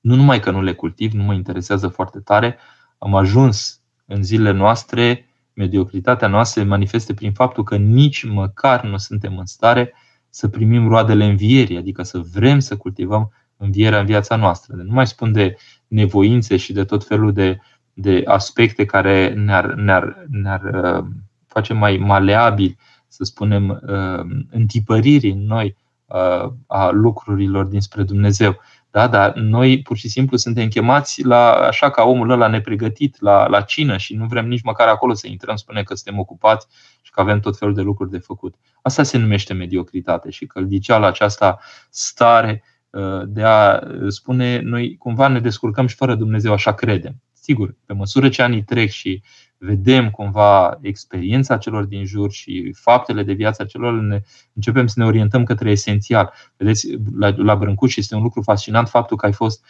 [0.00, 2.58] nu numai că nu le cultiv, nu mă interesează foarte tare,
[2.98, 8.96] am ajuns în zilele noastre, mediocritatea noastră se manifeste prin faptul că nici măcar nu
[8.96, 9.94] suntem în stare
[10.28, 14.74] să primim roadele învierii, adică să vrem să cultivăm învierea în viața noastră.
[14.74, 17.58] Nu mai spun de nevoințe și de tot felul de,
[17.92, 21.04] de aspecte care ne-ar, ne-ar, ne-ar uh,
[21.46, 22.76] face mai maleabil,
[23.08, 25.76] să spunem, uh, întipăririi în noi
[26.06, 28.60] uh, a lucrurilor dinspre Dumnezeu.
[28.96, 29.06] Da?
[29.06, 33.60] Dar noi pur și simplu suntem chemați la, așa ca omul ăla nepregătit la, la
[33.60, 36.66] cină și nu vrem nici măcar acolo să intrăm, spune că suntem ocupați
[37.02, 38.54] și că avem tot felul de lucruri de făcut.
[38.82, 40.48] Asta se numește mediocritate și
[40.86, 41.58] la aceasta
[41.90, 47.22] stare uh, de a spune noi cumva ne descurcăm și fără Dumnezeu, așa credem.
[47.32, 49.22] Sigur, pe măsură ce anii trec și
[49.58, 54.20] vedem cumva experiența celor din jur și faptele de viață celor, ne,
[54.52, 56.32] începem să ne orientăm către esențial.
[56.56, 56.88] Vedeți,
[57.18, 59.64] la, la Brâncuș este un lucru fascinant faptul că ai fost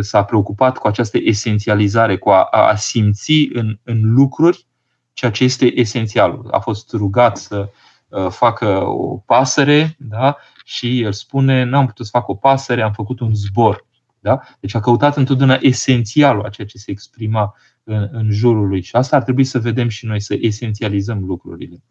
[0.00, 4.66] s-a preocupat cu această esențializare, cu a, a simți în, în lucruri
[5.12, 6.48] ceea ce este esențial.
[6.50, 7.68] A fost rugat să
[8.08, 10.36] uh, facă o pasăre da?
[10.64, 13.86] și el spune, n-am putut să fac o pasăre, am făcut un zbor.
[14.20, 14.40] Da?
[14.60, 17.54] Deci a căutat întotdeauna esențialul a ceea ce se exprima
[17.84, 18.82] în, în jurul lui.
[18.82, 21.82] Și asta ar trebui să vedem și noi, să esențializăm lucrurile.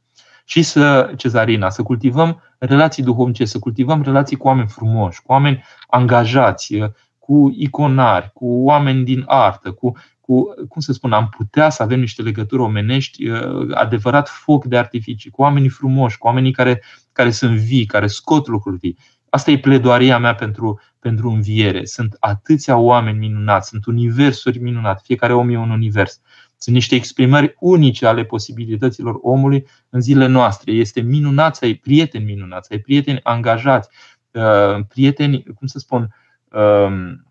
[0.45, 5.63] Și să, cezarina, să cultivăm relații duhovnice, să cultivăm relații cu oameni frumoși, cu oameni
[5.87, 6.77] angajați,
[7.19, 11.99] cu iconari, cu oameni din artă, cu, cu cum să spun, am putea să avem
[11.99, 13.29] niște legături omenești,
[13.71, 18.47] adevărat foc de artificii, cu oamenii frumoși, cu oamenii care, care sunt vii, care scot
[18.47, 18.97] lucruri vii.
[19.29, 21.85] Asta e pledoaria mea pentru, pentru înviere.
[21.85, 26.21] Sunt atâția oameni minunați, sunt universuri minunate, fiecare om e un univers.
[26.57, 30.71] Sunt niște exprimări unice ale posibilităților omului în zilele noastre.
[30.71, 33.89] Este minunat să ai prieteni minunați, ai prieteni angajați,
[34.31, 36.15] uh, prieteni, cum să spun,
[36.51, 37.25] um,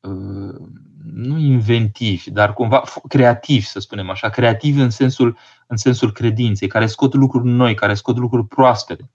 [0.00, 0.54] uh,
[1.12, 6.86] nu inventivi, dar cumva creativi, să spunem așa, creativi în sensul, în sensul credinței, care
[6.86, 9.10] scot lucruri noi, care scot lucruri proaspete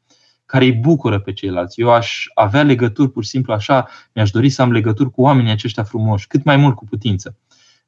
[0.45, 1.81] care îi bucură pe ceilalți.
[1.81, 5.51] Eu aș avea legături pur și simplu așa, mi-aș dori să am legături cu oamenii
[5.51, 7.35] aceștia frumoși, cât mai mult cu putință,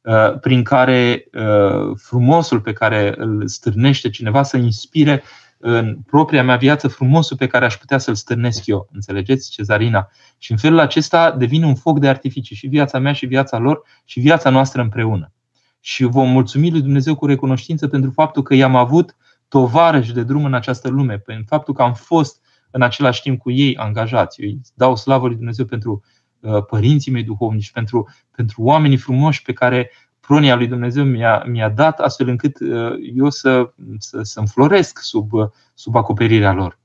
[0.01, 5.23] uh, prin care uh, frumosul pe care îl stârnește cineva să inspire
[5.57, 8.89] în propria mea viață frumosul pe care aș putea să-l stârnesc eu.
[8.93, 10.09] Înțelegeți, Cezarina?
[10.37, 13.83] Și în felul acesta devine un foc de artificii și viața mea și viața lor
[14.05, 15.31] și viața noastră împreună.
[15.79, 19.15] Și vom mulțumi lui Dumnezeu cu recunoștință pentru faptul că i-am avut
[19.47, 22.44] tovarăși de drum în această lume, pentru faptul că am fost
[22.75, 24.41] în același timp cu ei angajați.
[24.41, 26.03] Eu îi dau slavă lui Dumnezeu pentru
[26.39, 31.69] uh, părinții mei duhovnici, pentru, pentru oamenii frumoși pe care pronia lui Dumnezeu mi-a, mi-a
[31.69, 36.79] dat, astfel încât uh, eu să, să, să înfloresc sub, uh, sub acoperirea lor.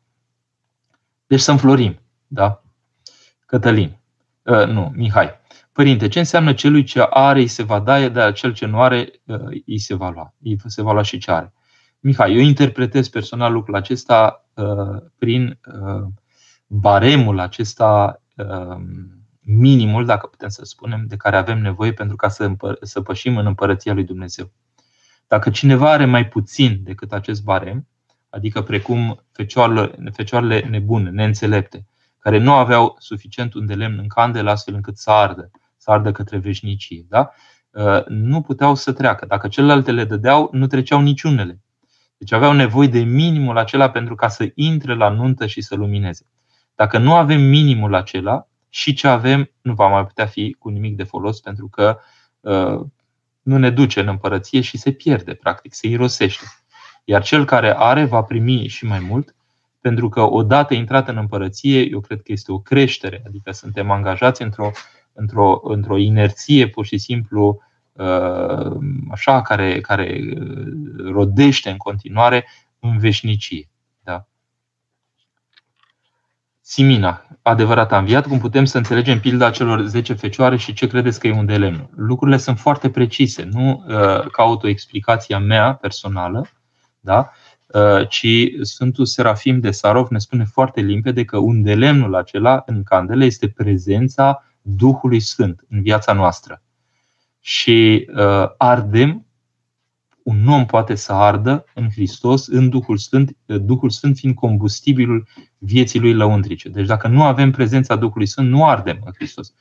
[1.26, 1.98] Deci să înflorim.
[2.26, 2.62] Da?
[3.46, 3.98] Cătălin.
[4.42, 5.30] Uh, nu, Mihai.
[5.72, 9.10] Părinte, ce înseamnă celui ce are îi se va da, dar cel ce nu are
[9.66, 10.34] îi se va lua.
[10.42, 11.52] Îi se va lua și ce are.
[12.00, 14.49] Mihai, eu interpretez personal lucrul acesta uh,
[15.18, 16.06] prin uh,
[16.66, 18.76] baremul acesta uh,
[19.40, 23.36] minimul, dacă putem să spunem, de care avem nevoie pentru ca să, împăr- să pășim
[23.36, 24.52] în împărăția lui Dumnezeu.
[25.26, 27.86] Dacă cineva are mai puțin decât acest barem,
[28.28, 31.86] adică precum fecioarele, fecioarele nebune, neînțelepte,
[32.18, 36.12] care nu aveau suficient un de lemn în candelă astfel încât să ardă, să ardă
[36.12, 37.30] către veșnicie, da?
[38.08, 39.26] nu puteau să treacă.
[39.26, 41.60] Dacă celelalte le dădeau, nu treceau niciunele.
[42.20, 46.26] Deci aveau nevoie de minimul acela pentru ca să intre la nuntă și să lumineze.
[46.74, 50.96] Dacă nu avem minimul acela, și ce avem nu va mai putea fi cu nimic
[50.96, 51.98] de folos pentru că
[52.40, 52.80] uh,
[53.42, 56.44] nu ne duce în împărăție și se pierde, practic, se irosește.
[57.04, 59.34] Iar cel care are va primi și mai mult,
[59.80, 64.42] pentru că odată intrat în împărăție, eu cred că este o creștere, adică suntem angajați
[64.42, 64.70] într-o,
[65.12, 67.68] într-o, într-o inerție pur și simplu Uh,
[69.10, 72.46] așa, care, care uh, rodește în continuare
[72.78, 73.68] în veșnicie.
[74.02, 74.26] Da?
[76.60, 81.20] Simina, adevărat a înviat, cum putem să înțelegem pilda celor 10 fecioare și ce credeți
[81.20, 81.90] că e un de lemn?
[81.96, 86.46] Lucrurile sunt foarte precise, nu uh, caut o explicație a mea personală,
[87.00, 87.30] da?
[87.66, 88.26] uh, ci
[88.60, 93.24] Sfântul Serafim de Sarov ne spune foarte limpede că un de lemnul acela în candele
[93.24, 96.62] este prezența Duhului Sfânt în viața noastră
[97.40, 99.26] și uh, ardem,
[100.22, 105.28] un om poate să ardă în Hristos, în Duhul Sfânt, uh, Duhul Sfânt fiind combustibilul
[105.58, 106.68] vieții lui lăuntrice.
[106.68, 109.54] Deci dacă nu avem prezența Duhului Sfânt, nu ardem în Hristos.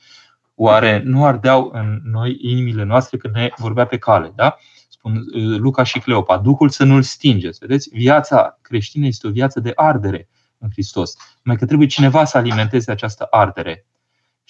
[0.54, 4.32] Oare nu ardeau în noi inimile noastre când ne vorbea pe cale?
[4.34, 4.56] Da?
[4.88, 7.58] Spun uh, Luca și Cleopa, Duhul să nu-l stingeți.
[7.58, 7.88] Vedeți?
[7.92, 10.28] Viața creștină este o viață de ardere
[10.58, 11.14] în Hristos.
[11.42, 13.86] Numai că trebuie cineva să alimenteze această ardere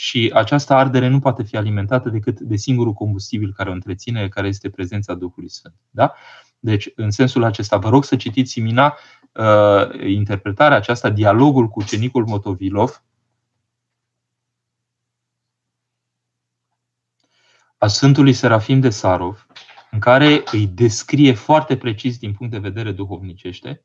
[0.00, 4.48] și această ardere nu poate fi alimentată decât de singurul combustibil care o întreține, care
[4.48, 5.74] este prezența Duhului Sfânt.
[5.90, 6.14] Da?
[6.58, 8.96] Deci, în sensul acesta, vă rog să citiți Simina
[9.32, 13.02] uh, interpretarea aceasta, dialogul cu ucenicul Motovilov,
[17.78, 19.46] a Sfântului Serafim de Sarov,
[19.90, 23.84] în care îi descrie foarte precis din punct de vedere duhovnicește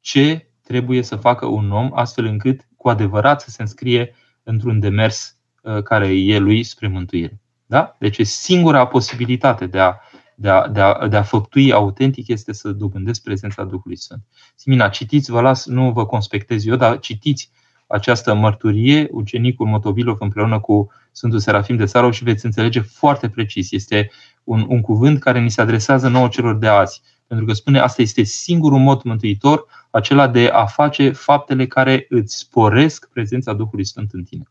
[0.00, 4.14] ce trebuie să facă un om astfel încât cu adevărat să se înscrie
[4.48, 5.36] într-un demers
[5.84, 7.40] care e lui spre mântuire.
[7.66, 7.96] Da?
[7.98, 9.94] Deci singura posibilitate de a,
[10.34, 14.20] de, a, de, a, de a făptui autentic este să dobândesc prezența Duhului Sfânt.
[14.54, 17.50] Simina, citiți, vă las, nu vă conspectez eu, dar citiți
[17.86, 23.72] această mărturie, ucenicul Motovilov împreună cu Sfântul Serafim de Sarov și veți înțelege foarte precis.
[23.72, 24.10] Este
[24.44, 27.02] un, un cuvânt care ni se adresează nouă celor de azi.
[27.28, 32.36] Pentru că spune asta este singurul mod mântuitor, acela de a face faptele care îți
[32.36, 34.42] sporesc prezența Duhului Sfânt în tine.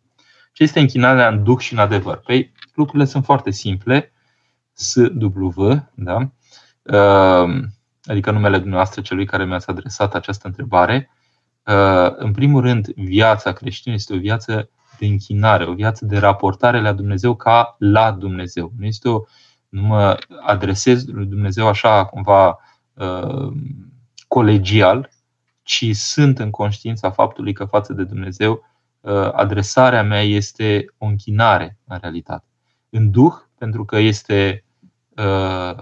[0.54, 2.18] Ce este închinarea în Duh și în adevăr?
[2.18, 4.12] Păi, lucrurile sunt foarte simple.
[4.74, 6.32] SW, da?
[6.84, 7.74] Ehm,
[8.04, 11.12] adică numele dumneavoastră celui care mi-ați adresat această întrebare.
[11.64, 14.70] Ehm, în primul rând, viața creștină este o viață
[15.00, 18.72] de închinare, o viață de raportare la Dumnezeu ca la Dumnezeu.
[18.78, 19.22] Nu este o,
[19.70, 22.60] nu mă adresez lui Dumnezeu așa cumva
[22.98, 23.54] uh,
[24.28, 25.10] colegial,
[25.64, 28.64] ci sunt în conștiința faptului că față de Dumnezeu
[29.00, 32.48] uh, adresarea mea este o închinare în realitate.
[32.90, 34.66] În Duh, pentru că este
[35.10, 35.78] uh,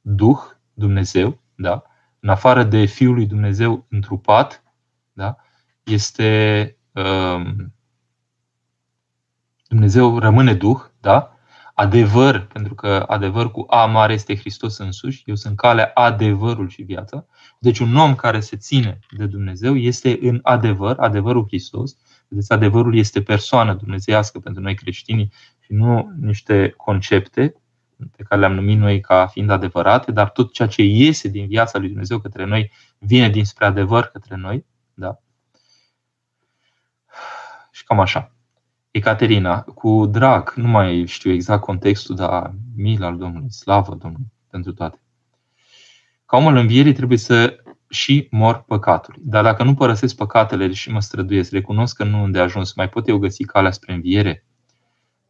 [0.00, 0.38] Duh,
[0.72, 1.82] Dumnezeu, da?
[2.20, 4.62] în afară de Fiul lui Dumnezeu întrupat,
[5.12, 5.36] da?
[5.84, 7.54] este uh,
[9.68, 11.33] Dumnezeu rămâne Duh, da?
[11.74, 16.82] Adevăr, pentru că adevăr cu A mare este Hristos însuși, eu sunt calea, adevărul și
[16.82, 17.26] viața.
[17.58, 21.96] Deci un om care se ține de Dumnezeu este în adevăr, adevărul Hristos.
[22.28, 27.54] Deci adevărul este persoană dumnezeiască pentru noi creștini și nu niște concepte
[28.16, 31.78] pe care le-am numit noi ca fiind adevărate, dar tot ceea ce iese din viața
[31.78, 34.66] lui Dumnezeu către noi vine dinspre adevăr către noi.
[34.94, 35.18] Da?
[37.70, 38.33] Și cam așa.
[38.96, 44.72] Ecaterina, cu drag, nu mai știu exact contextul, dar mil al Domnului, slavă Domnului pentru
[44.72, 45.02] toate.
[46.26, 47.56] Ca omul învierii trebuie să
[47.88, 49.20] și mor păcatului.
[49.24, 53.08] Dar dacă nu părăsesc păcatele și mă străduiesc, recunosc că nu unde ajuns, mai pot
[53.08, 54.44] eu găsi calea spre înviere?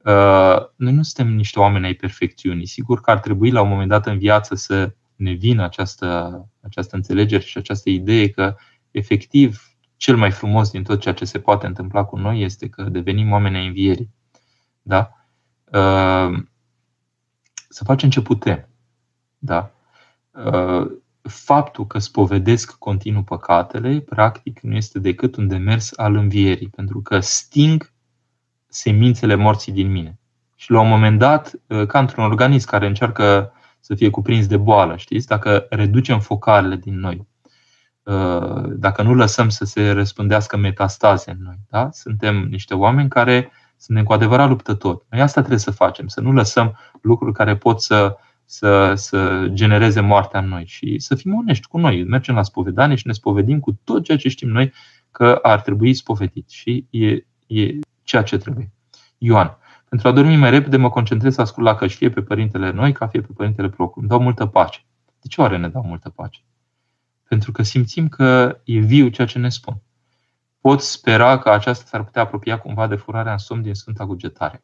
[0.04, 2.66] Uh, noi nu suntem niște oameni ai perfecțiunii.
[2.66, 6.96] Sigur că ar trebui la un moment dat în viață să ne vină această, această
[6.96, 8.56] înțelegere și această idee că
[8.90, 9.73] efectiv
[10.05, 13.30] cel mai frumos din tot ceea ce se poate întâmpla cu noi este că devenim
[13.30, 14.11] oameni ai învierii.
[14.82, 15.11] Da?
[15.64, 16.38] Uh,
[17.68, 18.68] să facem ce putem.
[19.38, 19.70] Da?
[20.30, 20.90] Uh,
[21.22, 27.20] faptul că spovedesc continuu păcatele, practic, nu este decât un demers al învierii, pentru că
[27.20, 27.92] sting
[28.66, 30.18] semințele morții din mine.
[30.55, 34.57] Și la un moment dat, uh, ca într-un organism care încearcă să fie cuprins de
[34.57, 37.34] boală, știți, dacă reducem focarele din noi, Uh,
[38.66, 41.59] dacă nu lăsăm să se răspândească metastaze în noi.
[41.68, 41.88] Da?
[41.92, 45.05] Suntem niște oameni care suntem cu adevărat luptători.
[45.09, 50.00] Noi asta trebuie să facem, să nu lăsăm lucruri care pot să, să, să genereze
[50.00, 52.05] moartea în noi și să fim onești cu noi.
[52.05, 54.72] Mergem la spovedanie și ne spovedim cu tot ceea ce știm noi
[55.11, 57.09] că ar trebui spovedit și e,
[57.46, 58.72] e ceea ce trebuie.
[59.18, 59.59] Ioan.
[59.88, 62.92] Pentru a dormi mai repede, mă concentrez să ascult la căști, fie pe părintele noi,
[62.92, 64.00] ca fie pe părintele propriu.
[64.00, 64.84] Îmi dau multă pace.
[65.20, 66.40] De ce oare ne dau multă pace?
[67.28, 69.82] Pentru că simțim că e viu ceea ce ne spun.
[70.60, 74.62] Pot spera că aceasta s-ar putea apropia cumva de furarea în somn din Sfânta Cugetare.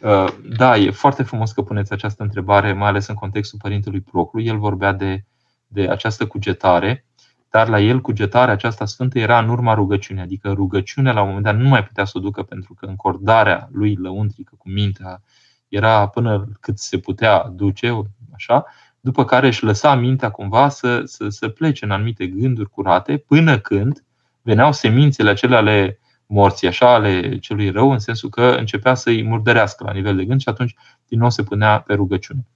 [0.00, 0.26] Uh,
[0.56, 4.40] da, e foarte frumos că puneți această întrebare, mai ales în contextul Părintelui Proclu.
[4.40, 5.24] El vorbea de,
[5.66, 7.06] de această cugetare,
[7.50, 11.44] dar la el cugetarea aceasta sfântă era în urma rugăciunii, adică rugăciunea la un moment
[11.44, 15.22] dat nu mai putea să o ducă pentru că încordarea lui lăuntrică cu mintea
[15.68, 18.02] era până cât se putea duce,
[18.34, 18.64] așa,
[19.04, 23.58] după care își lăsa mintea cumva să, să, să plece în anumite gânduri curate, până
[23.58, 24.04] când
[24.42, 29.84] veneau semințele acelea ale morții, așa, ale celui rău, în sensul că începea să-i murdărească
[29.84, 30.74] la nivel de gând și atunci
[31.08, 32.46] din nou se punea pe rugăciune.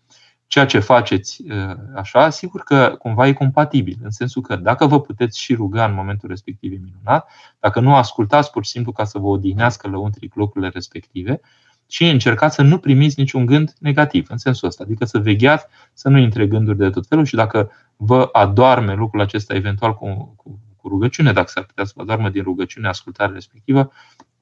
[0.47, 5.01] Ceea ce faceți uh, așa, sigur că cumva e compatibil, în sensul că dacă vă
[5.01, 7.29] puteți și ruga în momentul respectiv e minunat,
[7.61, 11.41] dacă nu ascultați pur și simplu ca să vă odihnească lăuntric lucrurile respective,
[11.89, 16.09] și încercați să nu primiți niciun gând negativ în sensul ăsta, adică să vegheați să
[16.09, 20.61] nu intre gânduri de tot felul și dacă vă adorme lucrul acesta eventual cu, cu,
[20.77, 23.93] cu rugăciune, dacă s-ar putea să vă adormă din rugăciune ascultarea respectivă,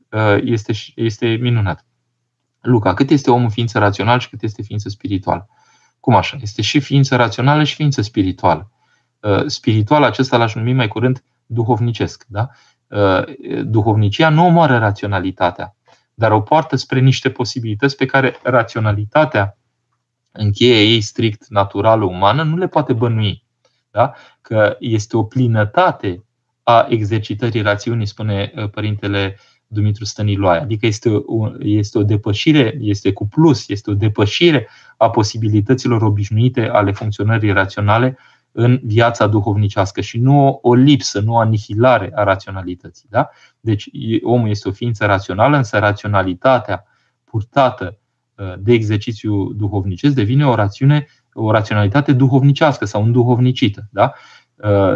[0.08, 1.86] uh, este, este minunat.
[2.60, 5.48] Luca, cât este omul ființă rațională și cât este ființă spirituală?
[6.00, 6.36] Cum așa?
[6.40, 8.70] Este și ființă rațională și ființă spirituală.
[9.20, 12.24] Uh, spiritual acesta l-aș numi mai curând duhovnicesc.
[12.28, 12.48] Da?
[12.86, 13.22] Uh,
[13.64, 15.76] duhovnicia nu omoară raționalitatea
[16.14, 19.58] dar o poartă spre niște posibilități pe care raționalitatea
[20.32, 23.44] în cheia ei strict naturală umană nu le poate bănui.
[23.90, 24.14] Da?
[24.40, 26.24] Că este o plinătate
[26.62, 30.60] a exercitării rațiunii, spune uh, părintele Dumitru Stăniloae.
[30.60, 36.68] Adică este o, este o depășire, este cu plus, este o depășire a posibilităților obișnuite
[36.68, 38.18] ale funcționării raționale
[38.56, 43.08] în viața duhovnicească și nu o lipsă, nu o anihilare a raționalității.
[43.10, 43.30] Da?
[43.60, 43.90] Deci
[44.22, 46.84] omul este o ființă rațională, însă raționalitatea
[47.24, 47.98] purtată
[48.58, 53.88] de exercițiu duhovnicesc devine o rațiune, o raționalitate duhovnicească sau înduhovnicită.
[53.90, 54.12] Da?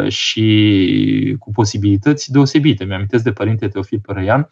[0.07, 2.83] Și cu posibilități deosebite.
[2.83, 4.49] Mi-amintesc de părinte Teofil Părăian,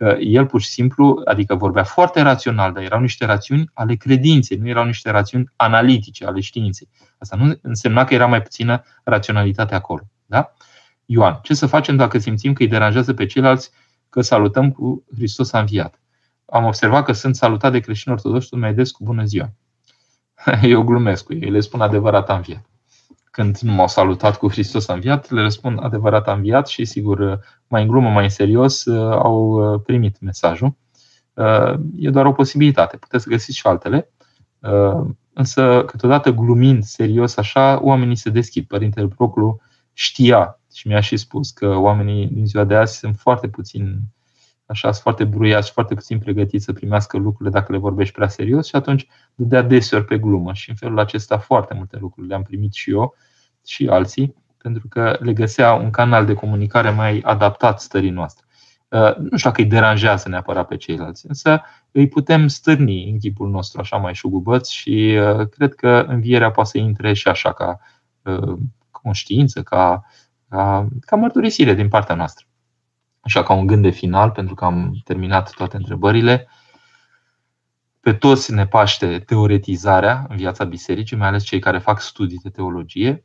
[0.00, 4.56] că el pur și simplu, adică vorbea foarte rațional, dar erau niște rațiuni ale credinței,
[4.56, 6.88] nu erau niște rațiuni analitice ale științei.
[7.18, 10.02] Asta nu însemna că era mai puțină raționalitate acolo.
[10.26, 10.52] Da?
[11.04, 13.70] Ioan, ce să facem dacă simțim că îi deranjează pe ceilalți
[14.08, 16.00] că salutăm cu Hristos a înviat?
[16.44, 19.52] Am observat că sunt salutat de creștini ortodoxi tot mai des cu bună ziua.
[20.62, 22.69] Eu glumesc cu ei, le spun adevărat a înviat.
[23.30, 27.40] Când nu m-au salutat cu Hristos a înviat, le răspund adevărat a înviat și sigur
[27.68, 30.76] mai în glumă, mai în serios, au primit mesajul.
[31.96, 34.10] E doar o posibilitate, puteți găsi și altele.
[35.32, 38.66] Însă, câteodată glumind serios așa, oamenii se deschid.
[38.66, 39.60] Părintele Proclu
[39.92, 43.98] știa și mi-a și spus că oamenii din ziua de azi sunt foarte puțin
[44.70, 48.28] așa, sunt foarte bruiați și foarte puțin pregătiți să primească lucrurile dacă le vorbești prea
[48.28, 52.42] serios și atunci dădea deseori pe glumă și în felul acesta foarte multe lucruri le-am
[52.42, 53.14] primit și eu
[53.66, 58.44] și alții pentru că le găsea un canal de comunicare mai adaptat stării noastre.
[58.88, 63.50] Uh, nu știu dacă îi deranjează neapărat pe ceilalți, însă îi putem stârni în chipul
[63.50, 67.80] nostru așa mai șugubăț și uh, cred că învierea poate să intre și așa ca
[68.22, 68.58] uh,
[68.90, 70.04] conștiință, ca,
[70.48, 72.44] ca, ca mărturisire din partea noastră.
[73.20, 76.48] Așa ca un gând de final, pentru că am terminat toate întrebările.
[78.00, 82.48] Pe toți ne paște teoretizarea în viața bisericii, mai ales cei care fac studii de
[82.48, 83.24] teologie.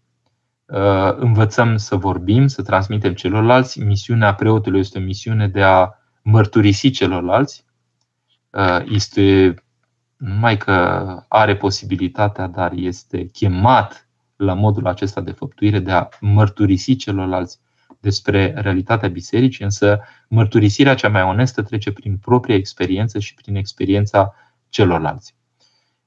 [1.15, 3.79] Învățăm să vorbim, să transmitem celorlalți.
[3.79, 5.89] Misiunea preotului este o misiune de a
[6.21, 7.65] mărturisi celorlalți.
[8.85, 9.55] Este
[10.17, 10.73] numai că
[11.27, 17.59] are posibilitatea, dar este chemat la modul acesta de făptuire de a mărturisi celorlalți
[17.99, 24.33] despre realitatea bisericii, însă mărturisirea cea mai onestă trece prin propria experiență și prin experiența
[24.69, 25.35] celorlalți.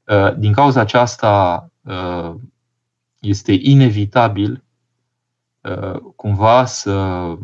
[0.04, 2.34] Uh, din cauza aceasta uh,
[3.18, 4.64] este inevitabil
[5.60, 7.34] uh, cumva să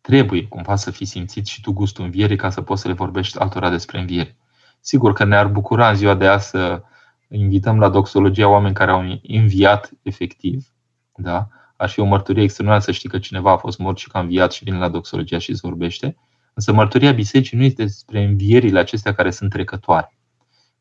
[0.00, 3.38] trebuie cumva să fii simțit și tu gustul învierii ca să poți să le vorbești
[3.38, 4.36] altora despre înviere.
[4.80, 6.82] Sigur că ne-ar bucura în ziua de azi să
[7.28, 10.74] invităm la doxologia oameni care au înviat efectiv,
[11.16, 11.48] da?
[11.82, 14.20] Ar fi o mărturie extraordinară să știi că cineva a fost mort și că a
[14.20, 16.16] înviat și vine la doxologia și îți vorbește.
[16.54, 20.16] Însă mărturia bisericii nu este despre învierile acestea care sunt trecătoare.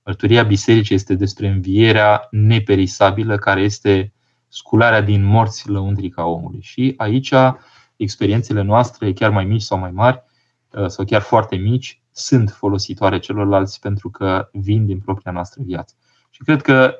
[0.03, 4.13] Mărturia bisericii este despre învierea neperisabilă care este
[4.47, 6.61] scularea din morți lăuntrica omului.
[6.61, 7.33] Și aici
[7.95, 10.23] experiențele noastre, chiar mai mici sau mai mari,
[10.71, 15.95] uh, sau chiar foarte mici, sunt folositoare celorlalți pentru că vin din propria noastră viață.
[16.29, 16.95] Și cred că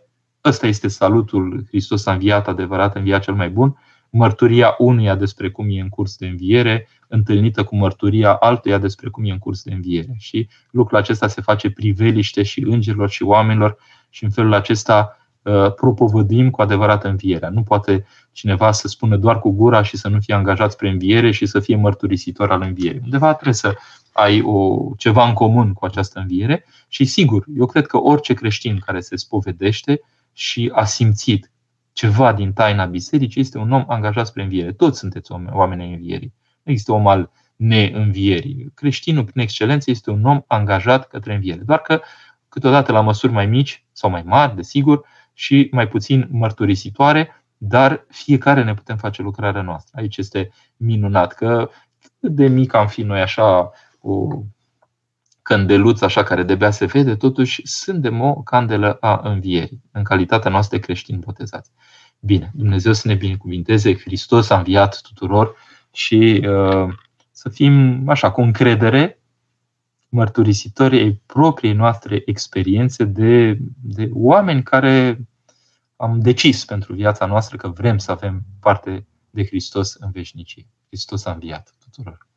[0.45, 3.77] ăsta este salutul Hristos a înviat, adevărat, înviat cel mai bun,
[4.11, 9.25] mărturia unuia despre cum e în curs de înviere, întâlnită cu mărturia altuia despre cum
[9.25, 10.15] e în curs de înviere.
[10.17, 13.77] Și lucrul acesta se face priveliște și îngerilor și oamenilor
[14.09, 17.49] și în felul acesta uh, propovădim cu adevărat învierea.
[17.49, 21.31] Nu poate cineva să spună doar cu gura și să nu fie angajat spre înviere
[21.31, 23.01] și să fie mărturisitor al învierii.
[23.03, 23.75] Undeva trebuie să
[24.11, 28.79] ai o, ceva în comun cu această înviere și sigur, eu cred că orice creștin
[28.85, 30.01] care se spovedește
[30.33, 31.51] și a simțit
[31.93, 34.71] ceva din taina bisericii, este un om angajat spre înviere.
[34.71, 36.33] Toți sunteți oameni ai învierii.
[36.63, 38.71] Nu există om al neînvierii.
[38.73, 41.61] Creștinul, prin excelență, este un om angajat către înviere.
[41.61, 42.01] Doar că
[42.49, 48.63] câteodată la măsuri mai mici sau mai mari, desigur, și mai puțin mărturisitoare, dar fiecare
[48.63, 49.99] ne putem face lucrarea noastră.
[49.99, 51.69] Aici este minunat că
[52.19, 53.71] cât de mic am fi noi așa
[54.01, 54.27] o
[55.51, 60.77] candeluță așa care de se vede, totuși suntem o candelă a învierii, în calitatea noastră
[60.77, 61.71] de creștini botezați.
[62.19, 65.55] Bine, Dumnezeu să ne binecuvinteze, Hristos a înviat tuturor
[65.91, 66.93] și uh,
[67.31, 69.21] să fim așa cu încredere
[70.09, 75.27] mărturisitori ai propriei noastre experiențe de, de oameni care
[75.95, 80.67] am decis pentru viața noastră că vrem să avem parte de Hristos în veșnicie.
[80.87, 82.29] Hristos a înviat tuturor.